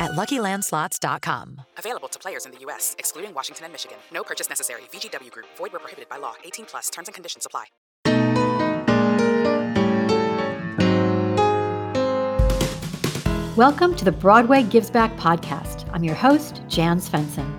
at 0.00 0.12
LuckyLandSlots.com. 0.12 1.60
Available 1.78 2.08
to 2.08 2.18
players 2.18 2.46
in 2.46 2.52
the 2.52 2.58
U.S., 2.60 2.94
excluding 2.98 3.34
Washington 3.34 3.64
and 3.64 3.72
Michigan. 3.72 3.98
No 4.12 4.22
purchase 4.22 4.48
necessary. 4.48 4.82
VGW 4.92 5.30
Group. 5.30 5.46
Void 5.56 5.72
where 5.72 5.80
prohibited 5.80 6.08
by 6.08 6.16
law. 6.18 6.34
18 6.44 6.66
plus. 6.66 6.90
Terms 6.90 7.08
and 7.08 7.14
conditions 7.14 7.46
apply. 7.46 7.66
Welcome 13.56 13.96
to 13.96 14.04
the 14.04 14.12
Broadway 14.12 14.62
Gives 14.62 14.88
Back 14.88 15.16
podcast. 15.16 15.90
I'm 15.92 16.04
your 16.04 16.14
host, 16.14 16.62
Jan 16.68 17.00
Svensson. 17.00 17.52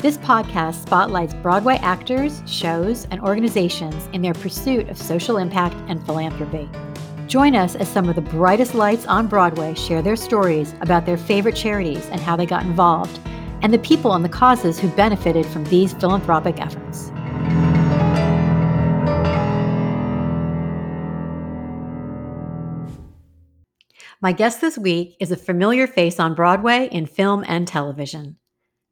This 0.00 0.18
podcast 0.18 0.82
spotlights 0.82 1.32
Broadway 1.34 1.76
actors, 1.76 2.42
shows, 2.44 3.06
and 3.12 3.20
organizations 3.20 4.08
in 4.12 4.20
their 4.20 4.34
pursuit 4.34 4.88
of 4.88 4.98
social 4.98 5.36
impact 5.36 5.76
and 5.86 6.04
philanthropy. 6.04 6.68
Join 7.26 7.56
us 7.56 7.74
as 7.74 7.88
some 7.88 8.08
of 8.08 8.16
the 8.16 8.20
brightest 8.20 8.74
lights 8.74 9.06
on 9.06 9.28
Broadway 9.28 9.74
share 9.74 10.02
their 10.02 10.14
stories 10.14 10.74
about 10.82 11.06
their 11.06 11.16
favorite 11.16 11.56
charities 11.56 12.06
and 12.10 12.20
how 12.20 12.36
they 12.36 12.44
got 12.44 12.64
involved, 12.64 13.18
and 13.62 13.72
the 13.72 13.78
people 13.78 14.12
and 14.12 14.22
the 14.22 14.28
causes 14.28 14.78
who 14.78 14.88
benefited 14.88 15.46
from 15.46 15.64
these 15.64 15.94
philanthropic 15.94 16.60
efforts. 16.60 17.10
My 24.20 24.32
guest 24.32 24.60
this 24.60 24.78
week 24.78 25.16
is 25.18 25.32
a 25.32 25.36
familiar 25.36 25.86
face 25.86 26.20
on 26.20 26.34
Broadway 26.34 26.88
in 26.92 27.06
film 27.06 27.44
and 27.48 27.66
television. 27.66 28.36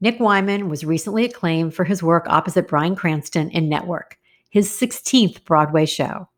Nick 0.00 0.18
Wyman 0.18 0.68
was 0.68 0.84
recently 0.84 1.24
acclaimed 1.24 1.74
for 1.74 1.84
his 1.84 2.02
work 2.02 2.26
opposite 2.28 2.66
Bryan 2.66 2.96
Cranston 2.96 3.50
in 3.50 3.68
Network, 3.68 4.18
his 4.50 4.70
16th 4.70 5.44
Broadway 5.44 5.86
show. 5.86 6.28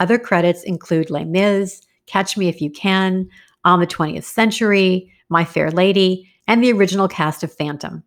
Other 0.00 0.18
credits 0.18 0.62
include 0.62 1.10
Les 1.10 1.24
Mis, 1.24 1.82
Catch 2.06 2.36
Me 2.36 2.48
If 2.48 2.60
You 2.60 2.70
Can, 2.70 3.28
On 3.64 3.80
the 3.80 3.86
20th 3.86 4.24
Century, 4.24 5.12
My 5.28 5.44
Fair 5.44 5.70
Lady, 5.70 6.30
and 6.46 6.62
the 6.62 6.72
original 6.72 7.08
cast 7.08 7.42
of 7.42 7.52
Phantom. 7.52 8.02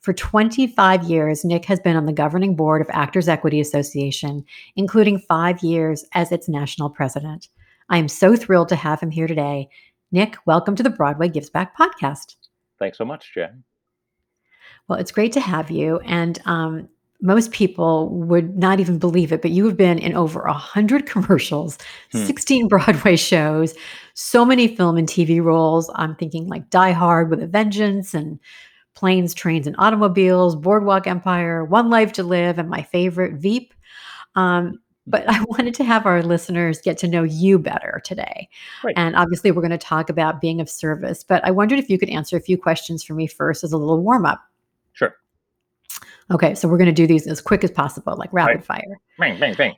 For 0.00 0.12
25 0.12 1.04
years, 1.04 1.44
Nick 1.44 1.64
has 1.64 1.80
been 1.80 1.96
on 1.96 2.06
the 2.06 2.12
governing 2.12 2.54
board 2.54 2.80
of 2.80 2.88
Actors 2.90 3.28
Equity 3.28 3.60
Association, 3.60 4.44
including 4.76 5.18
five 5.18 5.62
years 5.62 6.04
as 6.12 6.30
its 6.30 6.48
national 6.48 6.90
president. 6.90 7.48
I 7.88 7.98
am 7.98 8.08
so 8.08 8.36
thrilled 8.36 8.68
to 8.68 8.76
have 8.76 9.00
him 9.00 9.10
here 9.10 9.26
today. 9.26 9.68
Nick, 10.12 10.36
welcome 10.46 10.76
to 10.76 10.82
the 10.82 10.90
Broadway 10.90 11.28
Gives 11.28 11.50
Back 11.50 11.76
podcast. 11.76 12.36
Thanks 12.78 12.98
so 12.98 13.04
much, 13.04 13.32
Jen. 13.34 13.64
Well, 14.86 14.98
it's 14.98 15.10
great 15.10 15.32
to 15.32 15.40
have 15.40 15.70
you. 15.70 15.98
And 16.00 16.38
um, 16.44 16.88
most 17.20 17.50
people 17.50 18.10
would 18.10 18.56
not 18.56 18.80
even 18.80 18.98
believe 18.98 19.32
it, 19.32 19.42
but 19.42 19.50
you 19.50 19.64
have 19.66 19.76
been 19.76 19.98
in 19.98 20.14
over 20.14 20.42
100 20.42 21.06
commercials, 21.10 21.78
hmm. 22.12 22.24
16 22.24 22.68
Broadway 22.68 23.16
shows, 23.16 23.74
so 24.14 24.44
many 24.44 24.68
film 24.74 24.96
and 24.96 25.08
TV 25.08 25.42
roles. 25.42 25.90
I'm 25.94 26.14
thinking 26.16 26.46
like 26.46 26.70
Die 26.70 26.92
Hard 26.92 27.30
with 27.30 27.42
a 27.42 27.46
Vengeance 27.46 28.14
and 28.14 28.38
Planes, 28.94 29.34
Trains, 29.34 29.66
and 29.66 29.76
Automobiles, 29.78 30.56
Boardwalk 30.56 31.06
Empire, 31.06 31.64
One 31.64 31.90
Life 31.90 32.12
to 32.14 32.22
Live, 32.22 32.58
and 32.58 32.68
my 32.68 32.82
favorite, 32.82 33.34
Veep. 33.34 33.74
Um, 34.34 34.80
but 35.06 35.24
I 35.28 35.42
wanted 35.44 35.74
to 35.74 35.84
have 35.84 36.06
our 36.06 36.22
listeners 36.22 36.80
get 36.80 36.98
to 36.98 37.08
know 37.08 37.22
you 37.22 37.58
better 37.58 38.00
today. 38.04 38.48
Right. 38.82 38.94
And 38.96 39.14
obviously, 39.16 39.50
we're 39.50 39.62
going 39.62 39.70
to 39.70 39.78
talk 39.78 40.10
about 40.10 40.40
being 40.40 40.60
of 40.60 40.68
service. 40.68 41.22
But 41.22 41.44
I 41.44 41.50
wondered 41.50 41.78
if 41.78 41.88
you 41.90 41.98
could 41.98 42.10
answer 42.10 42.36
a 42.36 42.40
few 42.40 42.58
questions 42.58 43.02
for 43.04 43.14
me 43.14 43.26
first 43.26 43.64
as 43.64 43.72
a 43.72 43.78
little 43.78 44.02
warm 44.02 44.26
up. 44.26 44.40
Sure. 44.92 45.14
Okay, 46.30 46.54
so 46.54 46.68
we're 46.68 46.78
going 46.78 46.86
to 46.86 46.92
do 46.92 47.06
these 47.06 47.26
as 47.26 47.40
quick 47.40 47.62
as 47.62 47.70
possible, 47.70 48.16
like 48.16 48.32
rapid 48.32 48.56
right. 48.56 48.64
fire. 48.64 49.00
Bang, 49.18 49.38
bang, 49.38 49.54
bang. 49.54 49.76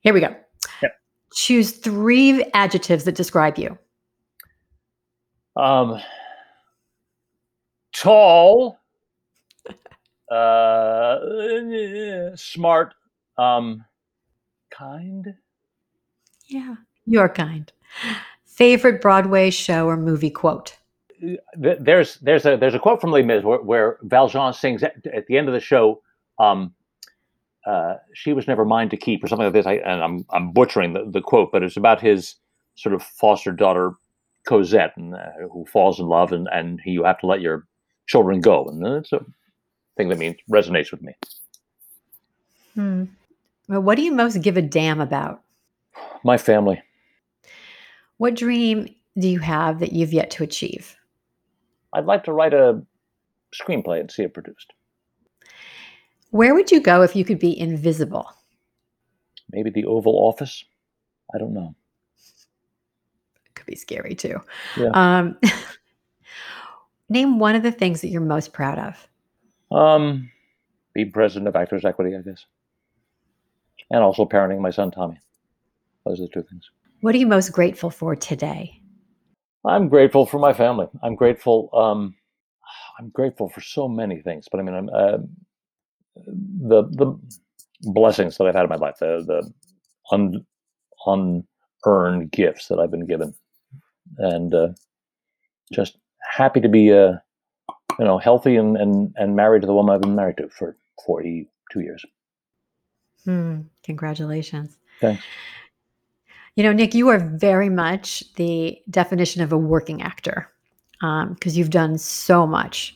Here 0.00 0.12
we 0.12 0.20
go. 0.20 0.34
Yep. 0.82 0.92
Choose 1.34 1.72
three 1.72 2.44
adjectives 2.52 3.04
that 3.04 3.14
describe 3.14 3.58
you. 3.58 3.78
Um, 5.54 6.00
tall, 7.92 8.78
uh, 10.30 11.18
smart, 12.34 12.94
um, 13.38 13.84
kind. 14.70 15.34
Yeah, 16.48 16.74
you're 17.06 17.28
kind. 17.28 17.72
Favorite 18.44 19.00
Broadway 19.00 19.50
show 19.50 19.86
or 19.86 19.96
movie 19.96 20.30
quote? 20.30 20.76
There's 21.56 22.16
there's 22.16 22.46
a 22.46 22.56
there's 22.56 22.74
a 22.74 22.78
quote 22.78 23.00
from 23.00 23.12
Les 23.12 23.22
Mis 23.22 23.44
where, 23.44 23.60
where 23.60 23.98
Valjean 24.02 24.52
sings 24.52 24.82
at, 24.82 25.06
at, 25.06 25.26
the 25.26 25.38
end 25.38 25.48
of 25.48 25.54
the 25.54 25.60
show. 25.60 26.02
Um, 26.38 26.74
uh, 27.64 27.94
she 28.12 28.32
was 28.32 28.48
never 28.48 28.64
mine 28.64 28.88
to 28.88 28.96
keep, 28.96 29.22
or 29.22 29.28
something 29.28 29.44
like 29.44 29.52
this. 29.52 29.66
I, 29.66 29.74
and 29.74 30.02
I'm 30.02 30.26
I'm 30.30 30.52
butchering 30.52 30.94
the, 30.94 31.04
the 31.08 31.20
quote, 31.20 31.52
but 31.52 31.62
it's 31.62 31.76
about 31.76 32.00
his 32.00 32.34
sort 32.74 32.94
of 32.94 33.02
foster 33.02 33.52
daughter 33.52 33.92
Cosette, 34.48 34.96
and, 34.96 35.14
uh, 35.14 35.30
who 35.52 35.64
falls 35.66 36.00
in 36.00 36.06
love, 36.06 36.32
and 36.32 36.48
and 36.52 36.80
you 36.84 37.04
have 37.04 37.20
to 37.20 37.26
let 37.26 37.40
your 37.40 37.66
children 38.06 38.40
go, 38.40 38.66
and 38.66 38.84
it's 38.84 39.12
a 39.12 39.24
thing 39.96 40.08
that 40.08 40.18
means 40.18 40.36
resonates 40.50 40.90
with 40.90 41.02
me. 41.02 41.14
Hmm. 42.74 43.04
Well, 43.68 43.82
what 43.82 43.96
do 43.96 44.02
you 44.02 44.12
most 44.12 44.40
give 44.42 44.56
a 44.56 44.62
damn 44.62 45.00
about? 45.00 45.42
My 46.24 46.36
family. 46.36 46.82
What 48.16 48.34
dream 48.34 48.92
do 49.18 49.28
you 49.28 49.38
have 49.40 49.78
that 49.80 49.92
you've 49.92 50.12
yet 50.12 50.30
to 50.32 50.42
achieve? 50.42 50.96
I'd 51.92 52.06
like 52.06 52.24
to 52.24 52.32
write 52.32 52.54
a 52.54 52.82
screenplay 53.54 54.00
and 54.00 54.10
see 54.10 54.22
it 54.22 54.34
produced. 54.34 54.72
Where 56.30 56.54
would 56.54 56.70
you 56.70 56.80
go 56.80 57.02
if 57.02 57.14
you 57.14 57.24
could 57.24 57.38
be 57.38 57.58
invisible? 57.58 58.26
Maybe 59.50 59.70
the 59.70 59.84
Oval 59.84 60.14
Office. 60.14 60.64
I 61.34 61.38
don't 61.38 61.52
know. 61.52 61.74
It 63.46 63.54
could 63.54 63.66
be 63.66 63.76
scary 63.76 64.14
too. 64.14 64.40
Yeah. 64.76 64.90
Um, 64.94 65.38
name 67.10 67.38
one 67.38 67.54
of 67.54 67.62
the 67.62 67.72
things 67.72 68.00
that 68.00 68.08
you're 68.08 68.22
most 68.22 68.52
proud 68.52 68.78
of. 68.78 69.08
Um, 69.76 70.30
be 70.94 71.04
president 71.04 71.48
of 71.48 71.56
Actors 71.56 71.84
Equity, 71.84 72.16
I 72.16 72.22
guess 72.22 72.46
and 73.92 74.02
also 74.02 74.24
parenting 74.24 74.60
my 74.60 74.70
son 74.70 74.90
Tommy. 74.90 75.20
Those 76.04 76.20
are 76.20 76.24
the 76.24 76.28
two 76.28 76.42
things. 76.42 76.68
What 77.02 77.14
are 77.14 77.18
you 77.18 77.26
most 77.26 77.52
grateful 77.52 77.90
for 77.90 78.16
today? 78.16 78.80
I'm 79.64 79.88
grateful 79.88 80.26
for 80.26 80.38
my 80.38 80.52
family. 80.52 80.86
I'm 81.02 81.14
grateful. 81.14 81.70
Um, 81.74 82.14
I'm 82.98 83.10
grateful 83.10 83.48
for 83.48 83.60
so 83.60 83.88
many 83.88 84.20
things, 84.22 84.48
but 84.50 84.60
I 84.60 84.62
mean, 84.64 84.74
I'm, 84.74 84.88
uh, 84.90 85.18
the 86.16 86.84
the 86.90 87.18
blessings 87.82 88.36
that 88.38 88.46
I've 88.46 88.54
had 88.54 88.64
in 88.64 88.70
my 88.70 88.76
life, 88.76 88.96
the 89.00 89.24
the 89.26 89.52
un, 90.12 90.46
unearned 91.06 92.30
gifts 92.32 92.68
that 92.68 92.78
I've 92.78 92.90
been 92.90 93.06
given, 93.06 93.34
and 94.18 94.54
uh, 94.54 94.68
just 95.72 95.98
happy 96.30 96.60
to 96.60 96.68
be, 96.68 96.92
uh, 96.92 97.14
you 97.98 98.04
know, 98.04 98.18
healthy 98.18 98.56
and, 98.56 98.76
and 98.76 99.14
and 99.16 99.36
married 99.36 99.62
to 99.62 99.66
the 99.66 99.74
woman 99.74 99.94
I've 99.94 100.02
been 100.02 100.16
married 100.16 100.38
to 100.38 100.48
for 100.50 100.76
42 101.06 101.80
years. 101.80 102.04
Hmm. 103.24 103.62
Congratulations. 103.84 104.78
Thanks. 105.00 105.24
You 106.56 106.62
know, 106.64 106.72
Nick, 106.72 106.94
you 106.94 107.08
are 107.08 107.18
very 107.18 107.70
much 107.70 108.22
the 108.34 108.78
definition 108.90 109.40
of 109.42 109.52
a 109.52 109.58
working 109.58 110.02
actor 110.02 110.50
because 111.00 111.54
um, 111.54 111.58
you've 111.58 111.70
done 111.70 111.96
so 111.98 112.46
much. 112.46 112.94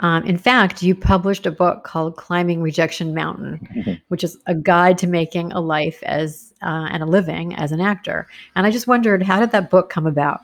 Um, 0.00 0.24
in 0.24 0.36
fact, 0.36 0.82
you 0.82 0.94
published 0.94 1.46
a 1.46 1.50
book 1.50 1.84
called 1.84 2.16
Climbing 2.16 2.60
Rejection 2.60 3.14
Mountain, 3.14 4.02
which 4.08 4.24
is 4.24 4.36
a 4.46 4.54
guide 4.54 4.98
to 4.98 5.06
making 5.06 5.52
a 5.52 5.60
life 5.60 6.02
as 6.02 6.52
uh, 6.62 6.88
and 6.90 7.02
a 7.02 7.06
living 7.06 7.54
as 7.54 7.72
an 7.72 7.80
actor. 7.80 8.26
And 8.56 8.66
I 8.66 8.70
just 8.70 8.86
wondered, 8.86 9.22
how 9.22 9.40
did 9.40 9.52
that 9.52 9.70
book 9.70 9.88
come 9.88 10.06
about? 10.06 10.40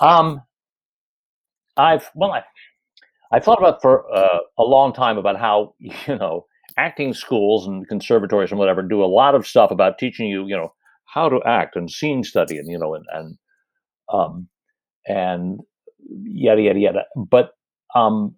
Um, 0.00 0.42
I've 1.76 2.10
well, 2.14 2.32
I, 2.32 2.42
I 3.32 3.40
thought 3.40 3.58
about 3.58 3.82
for 3.82 4.10
uh, 4.14 4.38
a 4.58 4.62
long 4.62 4.92
time 4.92 5.18
about 5.18 5.38
how 5.38 5.74
you 5.78 6.16
know 6.16 6.46
acting 6.78 7.12
schools 7.12 7.66
and 7.66 7.88
conservatories 7.88 8.50
and 8.50 8.58
whatever 8.58 8.82
do 8.82 9.02
a 9.02 9.06
lot 9.06 9.34
of 9.34 9.46
stuff 9.46 9.70
about 9.70 9.98
teaching 9.98 10.28
you 10.28 10.46
you 10.46 10.56
know 10.56 10.72
how 11.06 11.28
to 11.28 11.40
act 11.46 11.76
and 11.76 11.90
scene 11.90 12.24
study 12.24 12.58
and 12.58 12.70
you 12.70 12.78
know 12.78 12.94
and 12.94 13.04
and 13.12 13.38
um, 14.12 14.48
and 15.06 15.60
yada 16.08 16.62
yada 16.62 16.78
yada. 16.78 17.04
But 17.16 17.50
um, 17.94 18.34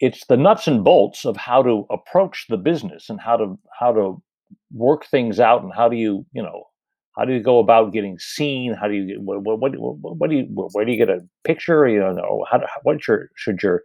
it's 0.00 0.26
the 0.26 0.36
nuts 0.36 0.66
and 0.66 0.84
bolts 0.84 1.24
of 1.24 1.36
how 1.36 1.62
to 1.62 1.86
approach 1.90 2.46
the 2.48 2.56
business 2.56 3.08
and 3.10 3.20
how 3.20 3.36
to 3.36 3.58
how 3.78 3.92
to 3.92 4.22
work 4.72 5.06
things 5.06 5.40
out 5.40 5.62
and 5.62 5.72
how 5.74 5.88
do 5.88 5.96
you 5.96 6.24
you 6.32 6.42
know 6.42 6.64
how 7.16 7.24
do 7.24 7.32
you 7.32 7.42
go 7.42 7.58
about 7.58 7.92
getting 7.92 8.16
seen? 8.20 8.74
How 8.74 8.86
do 8.86 8.94
you 8.94 9.20
what 9.20 9.42
what, 9.42 9.58
what, 9.58 9.98
what 9.98 10.30
do 10.30 10.36
you 10.36 10.44
where 10.72 10.84
do 10.84 10.92
you 10.92 10.98
get 10.98 11.10
a 11.10 11.20
picture? 11.44 11.88
You 11.88 11.98
know 11.98 12.46
how 12.48 12.60
what 12.84 13.06
your 13.08 13.28
should 13.34 13.60
your 13.62 13.82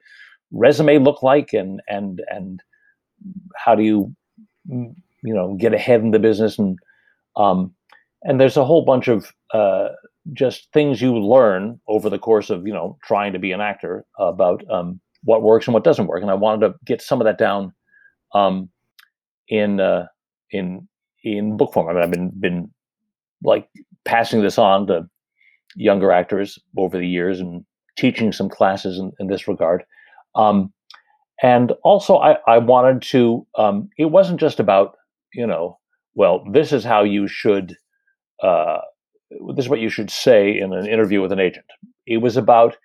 resume 0.51 0.99
look 0.99 1.23
like? 1.23 1.51
And 1.51 1.81
and 1.87 2.21
and 2.29 2.61
how 3.55 3.73
do 3.73 3.83
you 3.83 4.15
you 4.67 4.93
know 5.33 5.55
get 5.59 5.73
ahead 5.73 6.01
in 6.01 6.11
the 6.11 6.19
business? 6.19 6.59
And 6.59 6.77
um 7.35 7.73
and 8.23 8.39
there's 8.39 8.57
a 8.57 8.65
whole 8.65 8.85
bunch 8.85 9.07
of 9.07 9.31
uh 9.53 9.89
just 10.31 10.71
things 10.71 11.01
you 11.01 11.17
learn 11.17 11.79
over 11.87 12.09
the 12.09 12.19
course 12.19 12.49
of 12.49 12.65
you 12.65 12.73
know 12.73 12.97
trying 13.03 13.33
to 13.33 13.39
be 13.39 13.51
an 13.51 13.61
actor 13.61 14.05
about 14.19 14.63
um 14.71 14.99
what 15.23 15.41
works 15.41 15.67
and 15.67 15.73
what 15.73 15.83
doesn't 15.83 16.07
work. 16.07 16.21
And 16.21 16.31
i 16.31 16.35
wanted 16.35 16.67
to 16.67 16.75
get 16.85 17.01
some 17.01 17.21
of 17.21 17.25
that 17.25 17.37
down 17.37 17.73
um 18.33 18.69
in 19.49 19.79
uh 19.79 20.07
in 20.51 20.87
in 21.23 21.57
book 21.57 21.73
form. 21.73 21.87
I 21.89 21.93
mean 21.93 22.03
i've 22.03 22.11
been 22.11 22.31
been 22.39 22.71
like 23.43 23.67
passing 24.05 24.41
this 24.41 24.57
on 24.57 24.87
to 24.87 25.07
younger 25.75 26.11
actors 26.11 26.59
over 26.77 26.97
the 26.97 27.07
years 27.07 27.39
and 27.39 27.65
teaching 27.97 28.31
some 28.31 28.49
classes 28.49 28.97
in, 28.99 29.11
in 29.19 29.27
this 29.27 29.47
regard. 29.47 29.83
Um 30.35 30.73
and 31.41 31.73
also 31.83 32.17
I, 32.17 32.37
I 32.47 32.57
wanted 32.59 33.01
to 33.03 33.45
um, 33.57 33.89
it 33.97 34.05
wasn't 34.05 34.39
just 34.39 34.59
about 34.59 34.95
you 35.33 35.45
know 35.45 35.77
well 36.15 36.43
this 36.51 36.71
is 36.71 36.83
how 36.83 37.03
you 37.03 37.27
should 37.27 37.75
uh, 38.43 38.79
this 39.55 39.65
is 39.65 39.69
what 39.69 39.79
you 39.79 39.89
should 39.89 40.11
say 40.11 40.57
in 40.57 40.73
an 40.73 40.87
interview 40.87 41.21
with 41.21 41.31
an 41.31 41.39
agent. 41.39 41.65
It 42.05 42.17
was 42.17 42.37
about 42.37 42.77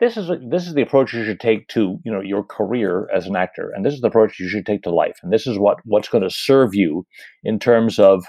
this 0.00 0.16
is 0.16 0.30
this 0.48 0.66
is 0.66 0.74
the 0.74 0.82
approach 0.82 1.12
you 1.12 1.24
should 1.24 1.40
take 1.40 1.66
to 1.68 1.98
you 2.04 2.12
know 2.12 2.20
your 2.20 2.44
career 2.44 3.08
as 3.14 3.26
an 3.26 3.34
actor 3.34 3.72
and 3.74 3.84
this 3.84 3.94
is 3.94 4.00
the 4.00 4.08
approach 4.08 4.38
you 4.38 4.48
should 4.48 4.66
take 4.66 4.82
to 4.82 4.94
life 4.94 5.18
and 5.22 5.32
this 5.32 5.46
is 5.46 5.58
what 5.58 5.78
what's 5.84 6.08
going 6.08 6.22
to 6.22 6.30
serve 6.30 6.72
you 6.72 7.04
in 7.42 7.58
terms 7.58 7.98
of 7.98 8.24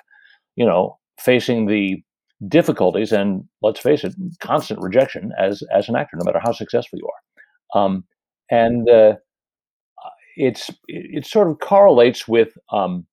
you 0.55 0.65
know 0.65 0.97
facing 1.19 1.67
the 1.67 1.97
difficulties 2.47 3.11
and 3.11 3.43
let's 3.61 3.79
face 3.79 4.03
it 4.03 4.15
constant 4.39 4.79
rejection 4.81 5.31
as 5.37 5.61
as 5.73 5.89
an 5.89 5.95
actor 5.95 6.17
no 6.17 6.25
matter 6.25 6.39
how 6.43 6.51
successful 6.51 6.97
you 6.97 7.07
are. 7.07 7.81
Um, 7.81 8.03
and 8.49 8.89
uh, 8.89 9.13
it's 10.35 10.71
it 10.87 11.25
sort 11.25 11.49
of 11.49 11.59
correlates 11.59 12.27
with 12.27 12.49
um, 12.71 13.05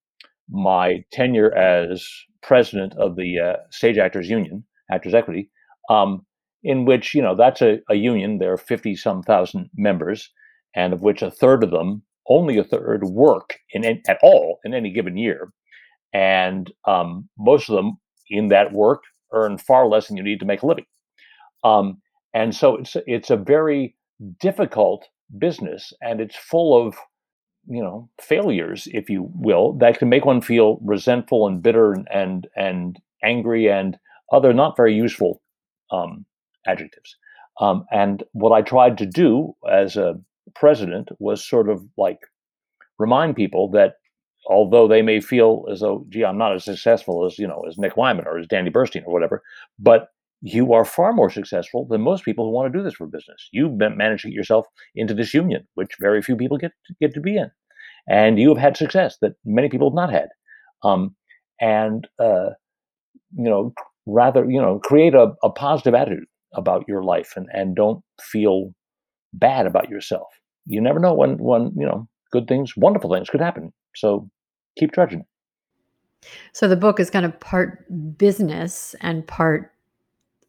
my 0.48 1.04
tenure 1.12 1.54
as 1.54 2.06
president 2.42 2.94
of 2.96 3.16
the 3.16 3.38
uh, 3.38 3.56
Stage 3.70 3.98
Actors 3.98 4.28
Union, 4.28 4.64
Actors 4.90 5.14
Equity, 5.14 5.50
um, 5.90 6.24
in 6.62 6.84
which 6.84 7.14
you 7.14 7.22
know 7.22 7.34
that's 7.34 7.62
a, 7.62 7.80
a 7.90 7.94
union. 7.94 8.38
There 8.38 8.52
are 8.52 8.58
fifty 8.58 8.96
some 8.96 9.22
thousand 9.22 9.70
members, 9.76 10.30
and 10.74 10.92
of 10.92 11.00
which 11.00 11.22
a 11.22 11.30
third 11.30 11.62
of 11.64 11.70
them, 11.70 12.02
only 12.28 12.58
a 12.58 12.64
third, 12.64 13.04
work 13.04 13.58
in 13.72 13.84
at 13.84 14.18
all 14.22 14.58
in 14.64 14.74
any 14.74 14.92
given 14.92 15.16
year, 15.16 15.52
and 16.12 16.72
um, 16.86 17.28
most 17.38 17.68
of 17.68 17.76
them 17.76 17.98
in 18.30 18.48
that 18.48 18.72
work 18.72 19.02
earn 19.32 19.58
far 19.58 19.86
less 19.86 20.08
than 20.08 20.16
you 20.16 20.22
need 20.22 20.40
to 20.40 20.46
make 20.46 20.62
a 20.62 20.66
living. 20.66 20.86
Um, 21.64 22.00
and 22.34 22.54
so 22.54 22.76
it's 22.76 22.96
it's 23.06 23.30
a 23.30 23.36
very 23.36 23.96
difficult 24.40 25.06
business, 25.38 25.92
and 26.00 26.20
it's 26.20 26.36
full 26.36 26.86
of 26.86 26.96
you 27.68 27.82
know 27.82 28.08
failures 28.20 28.88
if 28.92 29.10
you 29.10 29.28
will 29.34 29.72
that 29.74 29.98
can 29.98 30.08
make 30.08 30.24
one 30.24 30.40
feel 30.40 30.78
resentful 30.84 31.46
and 31.46 31.62
bitter 31.62 31.92
and 31.92 32.08
and, 32.12 32.46
and 32.56 32.98
angry 33.22 33.68
and 33.68 33.98
other 34.32 34.52
not 34.52 34.76
very 34.76 34.94
useful 34.94 35.40
um, 35.90 36.24
adjectives. 36.66 37.16
Um, 37.60 37.86
and 37.90 38.22
what 38.32 38.52
i 38.52 38.62
tried 38.62 38.98
to 38.98 39.06
do 39.06 39.54
as 39.70 39.96
a 39.96 40.14
president 40.54 41.08
was 41.18 41.46
sort 41.46 41.68
of 41.68 41.82
like 41.96 42.18
remind 42.98 43.36
people 43.36 43.70
that 43.70 43.94
although 44.48 44.86
they 44.86 45.02
may 45.02 45.20
feel 45.20 45.64
as 45.70 45.80
though 45.80 46.04
gee 46.08 46.24
i'm 46.24 46.38
not 46.38 46.54
as 46.54 46.64
successful 46.64 47.24
as 47.24 47.38
you 47.38 47.46
know 47.46 47.62
as 47.68 47.78
nick 47.78 47.96
wyman 47.96 48.26
or 48.26 48.38
as 48.38 48.46
danny 48.46 48.70
burstein 48.70 49.02
or 49.06 49.12
whatever 49.12 49.42
but 49.78 50.08
you 50.42 50.72
are 50.72 50.84
far 50.84 51.12
more 51.12 51.30
successful 51.30 51.86
than 51.88 52.02
most 52.02 52.24
people 52.24 52.44
who 52.44 52.52
want 52.52 52.72
to 52.72 52.78
do 52.78 52.84
this 52.84 52.94
for 52.94 53.06
business. 53.06 53.48
You've 53.52 53.72
managed 53.72 54.22
to 54.22 54.28
get 54.28 54.34
yourself 54.34 54.66
into 54.94 55.14
this 55.14 55.32
union, 55.32 55.66
which 55.74 55.90
very 56.00 56.22
few 56.22 56.36
people 56.36 56.58
get 56.58 56.72
to, 56.86 56.94
get 57.00 57.14
to 57.14 57.20
be 57.20 57.36
in, 57.36 57.50
and 58.08 58.38
you 58.38 58.48
have 58.50 58.58
had 58.58 58.76
success 58.76 59.16
that 59.22 59.32
many 59.44 59.68
people 59.68 59.90
have 59.90 59.96
not 59.96 60.12
had. 60.12 60.28
Um, 60.82 61.16
and 61.60 62.06
uh, 62.18 62.50
you 63.36 63.50
know, 63.50 63.72
rather, 64.06 64.48
you 64.48 64.60
know, 64.60 64.78
create 64.78 65.14
a, 65.14 65.32
a 65.42 65.50
positive 65.50 65.94
attitude 65.94 66.26
about 66.54 66.84
your 66.86 67.02
life, 67.02 67.32
and 67.36 67.48
and 67.52 67.74
don't 67.74 68.02
feel 68.20 68.72
bad 69.32 69.66
about 69.66 69.88
yourself. 69.88 70.28
You 70.66 70.80
never 70.80 70.98
know 70.98 71.14
when 71.14 71.38
when 71.38 71.72
you 71.76 71.86
know 71.86 72.08
good 72.32 72.48
things, 72.48 72.76
wonderful 72.76 73.12
things 73.12 73.30
could 73.30 73.40
happen. 73.40 73.72
So 73.94 74.28
keep 74.78 74.92
trudging. 74.92 75.24
So 76.52 76.66
the 76.66 76.76
book 76.76 76.98
is 76.98 77.10
kind 77.10 77.24
of 77.24 77.38
part 77.40 77.84
business 78.18 78.94
and 79.00 79.26
part 79.26 79.72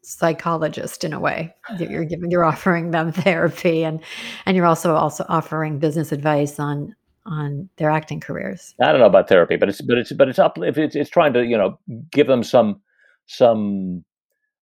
psychologist 0.08 1.04
in 1.04 1.12
a 1.12 1.20
way. 1.20 1.54
You're 1.78 2.04
giving 2.04 2.30
you're 2.30 2.44
offering 2.44 2.90
them 2.90 3.12
therapy 3.24 3.84
and 3.84 4.00
and 4.46 4.56
you're 4.56 4.66
also 4.66 4.94
also 4.94 5.24
offering 5.28 5.78
business 5.78 6.12
advice 6.12 6.58
on 6.58 6.94
on 7.26 7.68
their 7.76 7.90
acting 7.90 8.20
careers. 8.20 8.74
I 8.80 8.90
don't 8.90 9.00
know 9.00 9.06
about 9.06 9.28
therapy 9.28 9.56
but 9.56 9.68
it's 9.68 9.80
but 9.80 9.98
it's 9.98 10.12
but 10.12 10.28
it's 10.28 10.38
up 10.38 10.58
it's, 10.58 10.96
it's 10.96 11.10
trying 11.10 11.32
to 11.34 11.44
you 11.44 11.56
know 11.58 11.78
give 12.10 12.26
them 12.26 12.42
some 12.42 12.80
some 13.26 14.04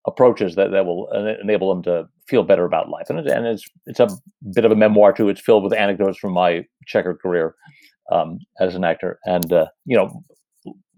approaches 0.06 0.54
that, 0.56 0.70
that 0.70 0.84
will 0.84 1.08
enable 1.40 1.69
them 1.72 1.82
to 1.82 2.08
feel 2.28 2.44
better 2.44 2.64
about 2.64 2.88
life. 2.88 3.06
And, 3.08 3.19
and 3.20 3.46
it's 3.46 3.64
it's 3.87 4.00
a 4.00 4.08
bit 4.54 4.64
of 4.64 4.72
a 4.72 4.76
memoir 4.76 5.12
too. 5.12 5.28
It's 5.28 5.40
filled 5.40 5.64
with 5.64 5.72
anecdotes 5.72 6.19
from 6.19 6.32
my 6.32 6.64
checkered 6.87 7.20
career 7.20 7.54
um, 8.10 8.38
as 8.60 8.75
an 8.75 8.84
actor. 8.84 9.19
And 9.25 9.52
uh, 9.52 9.66
you 9.84 9.96
know 9.96 10.25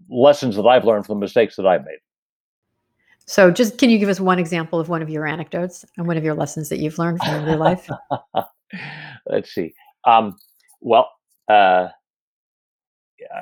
lessons 0.09 0.55
that 0.55 0.65
i've 0.65 0.85
learned 0.85 1.05
from 1.05 1.19
the 1.19 1.23
mistakes 1.23 1.55
that 1.55 1.67
i've 1.67 1.85
made 1.85 1.99
so, 3.29 3.51
just 3.51 3.77
can 3.77 3.91
you 3.91 3.99
give 3.99 4.09
us 4.09 4.19
one 4.19 4.39
example 4.39 4.79
of 4.79 4.89
one 4.89 5.03
of 5.03 5.09
your 5.09 5.27
anecdotes 5.27 5.85
and 5.97 6.07
one 6.07 6.17
of 6.17 6.23
your 6.23 6.33
lessons 6.33 6.69
that 6.69 6.79
you've 6.79 6.97
learned 6.97 7.19
from 7.19 7.47
your 7.47 7.57
life? 7.57 7.87
Let's 9.27 9.53
see. 9.53 9.75
Um, 10.03 10.35
well, 10.81 11.11
uh, 11.47 11.89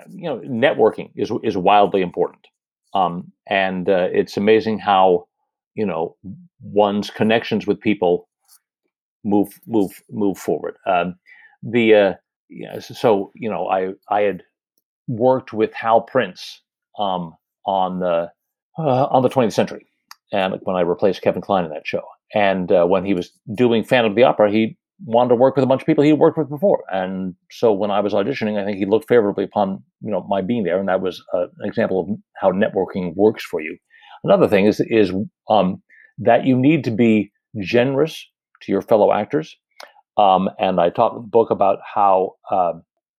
you 0.09 0.23
know, 0.23 0.39
networking 0.39 1.11
is 1.15 1.31
is 1.41 1.55
wildly 1.55 2.01
important, 2.01 2.45
um, 2.93 3.31
and 3.49 3.87
uh, 3.87 4.09
it's 4.11 4.35
amazing 4.35 4.77
how 4.77 5.29
you 5.75 5.85
know 5.85 6.17
one's 6.61 7.09
connections 7.09 7.65
with 7.65 7.79
people 7.79 8.27
move 9.23 9.57
move 9.67 10.03
move 10.11 10.37
forward. 10.37 10.75
Um, 10.85 11.15
the 11.63 11.95
uh, 11.95 12.13
yeah, 12.49 12.79
so 12.79 13.31
you 13.35 13.49
know, 13.49 13.69
I 13.69 13.93
I 14.09 14.23
had 14.23 14.43
worked 15.07 15.53
with 15.53 15.73
Hal 15.73 16.01
Prince 16.01 16.61
um, 16.99 17.33
on 17.65 17.99
the 17.99 18.29
uh, 18.77 19.05
on 19.05 19.23
the 19.23 19.29
20th 19.29 19.53
century, 19.53 19.85
and 20.31 20.55
when 20.63 20.75
I 20.75 20.81
replaced 20.81 21.21
Kevin 21.21 21.41
Kline 21.41 21.65
in 21.65 21.71
that 21.71 21.85
show. 21.87 22.03
And 22.33 22.71
uh, 22.71 22.85
when 22.85 23.05
he 23.05 23.13
was 23.13 23.31
doing 23.55 23.83
Phantom 23.83 24.11
of 24.11 24.15
the 24.15 24.23
Opera, 24.23 24.51
he 24.51 24.77
wanted 25.05 25.29
to 25.29 25.35
work 25.35 25.55
with 25.55 25.63
a 25.63 25.67
bunch 25.67 25.81
of 25.81 25.85
people 25.85 26.03
he 26.03 26.13
worked 26.13 26.37
with 26.37 26.49
before. 26.49 26.83
And 26.91 27.35
so 27.51 27.71
when 27.71 27.91
I 27.91 27.99
was 27.99 28.13
auditioning, 28.13 28.59
I 28.59 28.65
think 28.65 28.77
he 28.77 28.85
looked 28.85 29.07
favorably 29.07 29.43
upon 29.43 29.83
you 30.01 30.11
know 30.11 30.25
my 30.27 30.41
being 30.41 30.63
there, 30.63 30.79
and 30.79 30.89
that 30.89 31.01
was 31.01 31.23
uh, 31.33 31.43
an 31.59 31.67
example 31.67 31.99
of 32.01 32.17
how 32.35 32.51
networking 32.51 33.15
works 33.15 33.43
for 33.43 33.61
you. 33.61 33.77
Another 34.23 34.47
thing 34.47 34.65
is 34.65 34.79
is 34.79 35.11
um, 35.49 35.81
that 36.17 36.45
you 36.45 36.57
need 36.57 36.83
to 36.85 36.91
be 36.91 37.31
generous 37.61 38.25
to 38.63 38.71
your 38.71 38.81
fellow 38.81 39.13
actors. 39.13 39.55
Um, 40.17 40.49
and 40.57 40.79
I 40.79 40.89
talked 40.89 41.15
in 41.15 41.21
the 41.21 41.27
book 41.27 41.51
about 41.51 41.77
how 41.93 42.35
uh, 42.49 42.73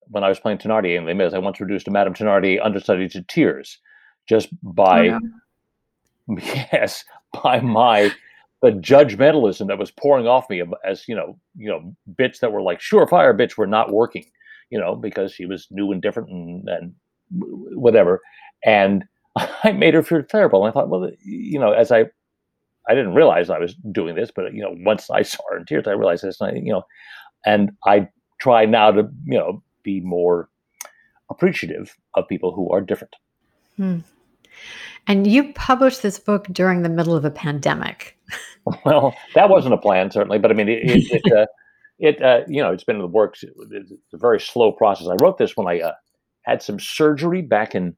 when 0.09 0.25
I 0.25 0.29
was 0.29 0.41
playing 0.41 0.59
Thénardier 0.59 0.99
in 0.99 1.07
Les 1.07 1.15
Mis, 1.15 1.33
I 1.33 1.39
once 1.39 1.61
reduced 1.61 1.87
a 1.87 1.93
Madame 1.93 2.15
Thénardier 2.15 2.65
understudy 2.65 3.09
to 3.11 3.23
tears 3.23 3.79
just 4.29 4.49
by 4.63 5.11
oh, 5.11 5.21
yes, 6.39 7.05
by 7.43 7.61
my 7.61 8.13
the 8.61 8.71
judgmentalism 8.71 9.69
that 9.69 9.79
was 9.79 9.91
pouring 9.93 10.27
off 10.27 10.51
me 10.51 10.63
as 10.85 11.07
you 11.07 11.15
know, 11.15 11.39
you 11.57 11.69
know, 11.69 11.95
bits 12.17 12.41
that 12.41 12.53
were 12.53 12.63
like 12.63 12.81
surefire 12.81 13.37
bits 13.37 13.57
were 13.57 13.67
not 13.67 13.93
working, 13.93 14.27
you 14.71 14.79
know, 14.79 14.97
because 14.97 15.33
she 15.33 15.47
was 15.47 15.69
new 15.71 15.93
and 15.93 16.03
different 16.03 16.29
and, 16.29 16.69
and 16.69 16.95
whatever, 17.31 18.21
and 18.65 19.05
I 19.65 19.73
made 19.73 19.95
her 19.95 20.03
feel 20.03 20.23
terrible. 20.23 20.65
And 20.65 20.71
I 20.71 20.75
thought, 20.75 20.89
well, 20.89 21.11
you 21.25 21.59
know, 21.59 21.73
as 21.73 21.93
I, 21.93 22.07
I 22.89 22.95
didn't 22.95 23.15
realize 23.15 23.51
I 23.51 23.59
was 23.59 23.75
doing 23.93 24.15
this, 24.15 24.31
but 24.35 24.53
you 24.53 24.63
know, 24.63 24.75
once 24.79 25.11
I 25.11 25.23
saw 25.23 25.43
her 25.51 25.59
in 25.59 25.65
tears, 25.65 25.87
I 25.87 25.93
realized 25.93 26.25
this. 26.25 26.41
And 26.41 26.51
I, 26.51 26.55
you 26.55 26.73
know, 26.73 26.83
and 27.47 27.71
I 27.87 28.09
try 28.41 28.65
now 28.65 28.91
to 28.91 29.09
you 29.25 29.39
know 29.39 29.63
be 29.83 30.01
more 30.01 30.49
appreciative 31.31 31.97
of 32.15 32.29
people 32.29 32.53
who 32.53 32.71
are 32.71 32.81
different. 32.81 33.15
Hmm. 33.77 33.99
And 35.09 35.27
you 35.27 35.53
published 35.55 36.03
this 36.03 36.19
book 36.19 36.47
during 36.53 36.83
the 36.83 36.89
middle 36.89 37.17
of 37.17 37.25
a 37.25 37.31
pandemic. 37.31 38.17
Well, 38.85 39.15
that 39.35 39.49
wasn't 39.49 39.73
a 39.73 39.79
plan, 39.79 40.11
certainly, 40.11 40.39
but 40.39 40.51
I 40.51 40.55
mean, 40.55 40.69
it, 40.69 40.83
it, 40.83 41.23
it 41.25 41.33
uh, 41.39 41.47
it 41.99 42.23
uh, 42.23 42.41
you 42.49 42.63
know 42.63 42.71
it's 42.71 42.85
been 42.85 42.97
in 42.97 43.03
the 43.03 43.09
works. 43.09 43.43
It's 43.43 43.93
a 44.13 44.19
very 44.19 44.39
slow 44.39 44.73
process. 44.73 45.09
I 45.09 45.17
wrote 45.23 45.39
this 45.39 45.57
when 45.57 45.67
I 45.67 45.81
uh, 45.81 45.95
had 46.43 46.63
some 46.63 46.79
surgery 46.79 47.41
back 47.41 47.75
in 47.75 47.97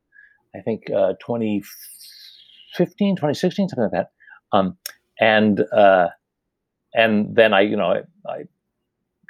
I 0.55 0.61
think 0.61 0.85
uh, 0.91 1.15
2015, 1.21 3.17
2016, 3.17 3.69
something 3.69 3.83
like 3.83 3.93
that. 3.93 4.11
Um, 4.53 4.77
and 5.21 5.61
uh, 5.73 6.09
and 6.95 7.35
then 7.35 7.53
I 7.53 7.61
you 7.63 7.77
know 7.77 7.93
I, 7.93 8.31
I 8.31 8.45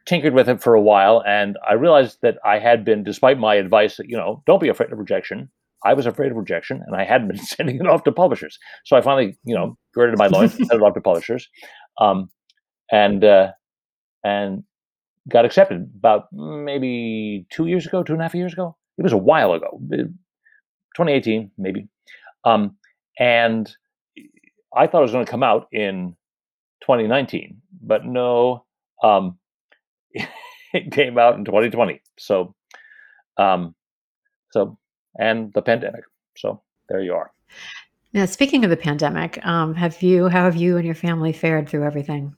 tinkered 0.06 0.34
with 0.34 0.48
it 0.48 0.62
for 0.62 0.74
a 0.74 0.80
while, 0.80 1.22
and 1.26 1.58
I 1.68 1.74
realized 1.74 2.18
that 2.22 2.38
I 2.44 2.58
had 2.58 2.84
been, 2.84 3.02
despite 3.02 3.38
my 3.38 3.54
advice 3.56 3.96
that 3.96 4.08
you 4.08 4.16
know 4.16 4.42
don't 4.46 4.60
be 4.60 4.68
afraid 4.68 4.92
of 4.92 4.98
rejection. 4.98 5.50
I 5.84 5.94
was 5.94 6.06
afraid 6.06 6.30
of 6.30 6.36
rejection, 6.36 6.82
and 6.86 6.96
I 6.96 7.04
hadn't 7.04 7.28
been 7.28 7.38
sending 7.56 7.76
it 7.76 7.86
off 7.86 8.04
to 8.04 8.12
publishers. 8.12 8.58
So 8.84 8.96
I 8.96 9.00
finally, 9.00 9.38
you 9.44 9.54
know, 9.54 9.76
girded 9.94 10.18
my 10.18 10.28
loins, 10.28 10.56
sent 10.56 10.72
it 10.72 10.82
off 10.82 10.94
to 10.94 11.00
publishers, 11.00 11.48
um, 12.00 12.30
and 12.90 13.24
uh, 13.24 13.52
and 14.24 14.64
got 15.28 15.44
accepted 15.44 15.90
about 15.96 16.24
maybe 16.32 17.46
two 17.50 17.66
years 17.66 17.86
ago, 17.86 18.02
two 18.02 18.12
and 18.12 18.22
a 18.22 18.24
half 18.24 18.34
years 18.34 18.52
ago. 18.52 18.76
It 18.98 19.02
was 19.02 19.12
a 19.12 19.18
while 19.18 19.54
ago, 19.54 19.80
2018 19.90 21.52
maybe, 21.56 21.88
um, 22.44 22.76
and 23.18 23.70
I 24.76 24.86
thought 24.86 25.00
it 25.00 25.02
was 25.02 25.12
going 25.12 25.24
to 25.24 25.30
come 25.30 25.42
out 25.42 25.68
in 25.72 26.16
2019, 26.82 27.60
but 27.82 28.04
no, 28.04 28.64
um, 29.02 29.38
it 30.14 30.92
came 30.92 31.18
out 31.18 31.36
in 31.36 31.44
2020. 31.44 32.00
So, 32.18 32.54
um, 33.36 33.74
so 34.52 34.78
and 35.18 35.52
the 35.52 35.62
pandemic. 35.62 36.02
So 36.36 36.60
there 36.88 37.02
you 37.02 37.14
are. 37.14 37.32
Now, 38.12 38.26
speaking 38.26 38.64
of 38.64 38.70
the 38.70 38.76
pandemic, 38.76 39.44
um, 39.46 39.74
have 39.74 40.02
you 40.02 40.28
how 40.28 40.44
have 40.44 40.56
you 40.56 40.76
and 40.76 40.84
your 40.84 40.94
family 40.94 41.32
fared 41.32 41.68
through 41.68 41.84
everything? 41.84 42.34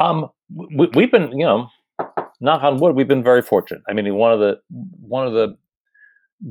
Um, 0.00 0.30
we, 0.54 0.88
we've 0.94 1.12
been, 1.12 1.30
you 1.32 1.44
know, 1.44 1.68
knock 2.40 2.62
on 2.62 2.78
wood, 2.78 2.94
we've 2.94 3.08
been 3.08 3.22
very 3.22 3.42
fortunate. 3.42 3.82
I 3.88 3.92
mean, 3.92 4.12
one 4.14 4.32
of 4.32 4.40
the 4.40 4.60
one 4.70 5.26
of 5.26 5.32
the 5.32 5.56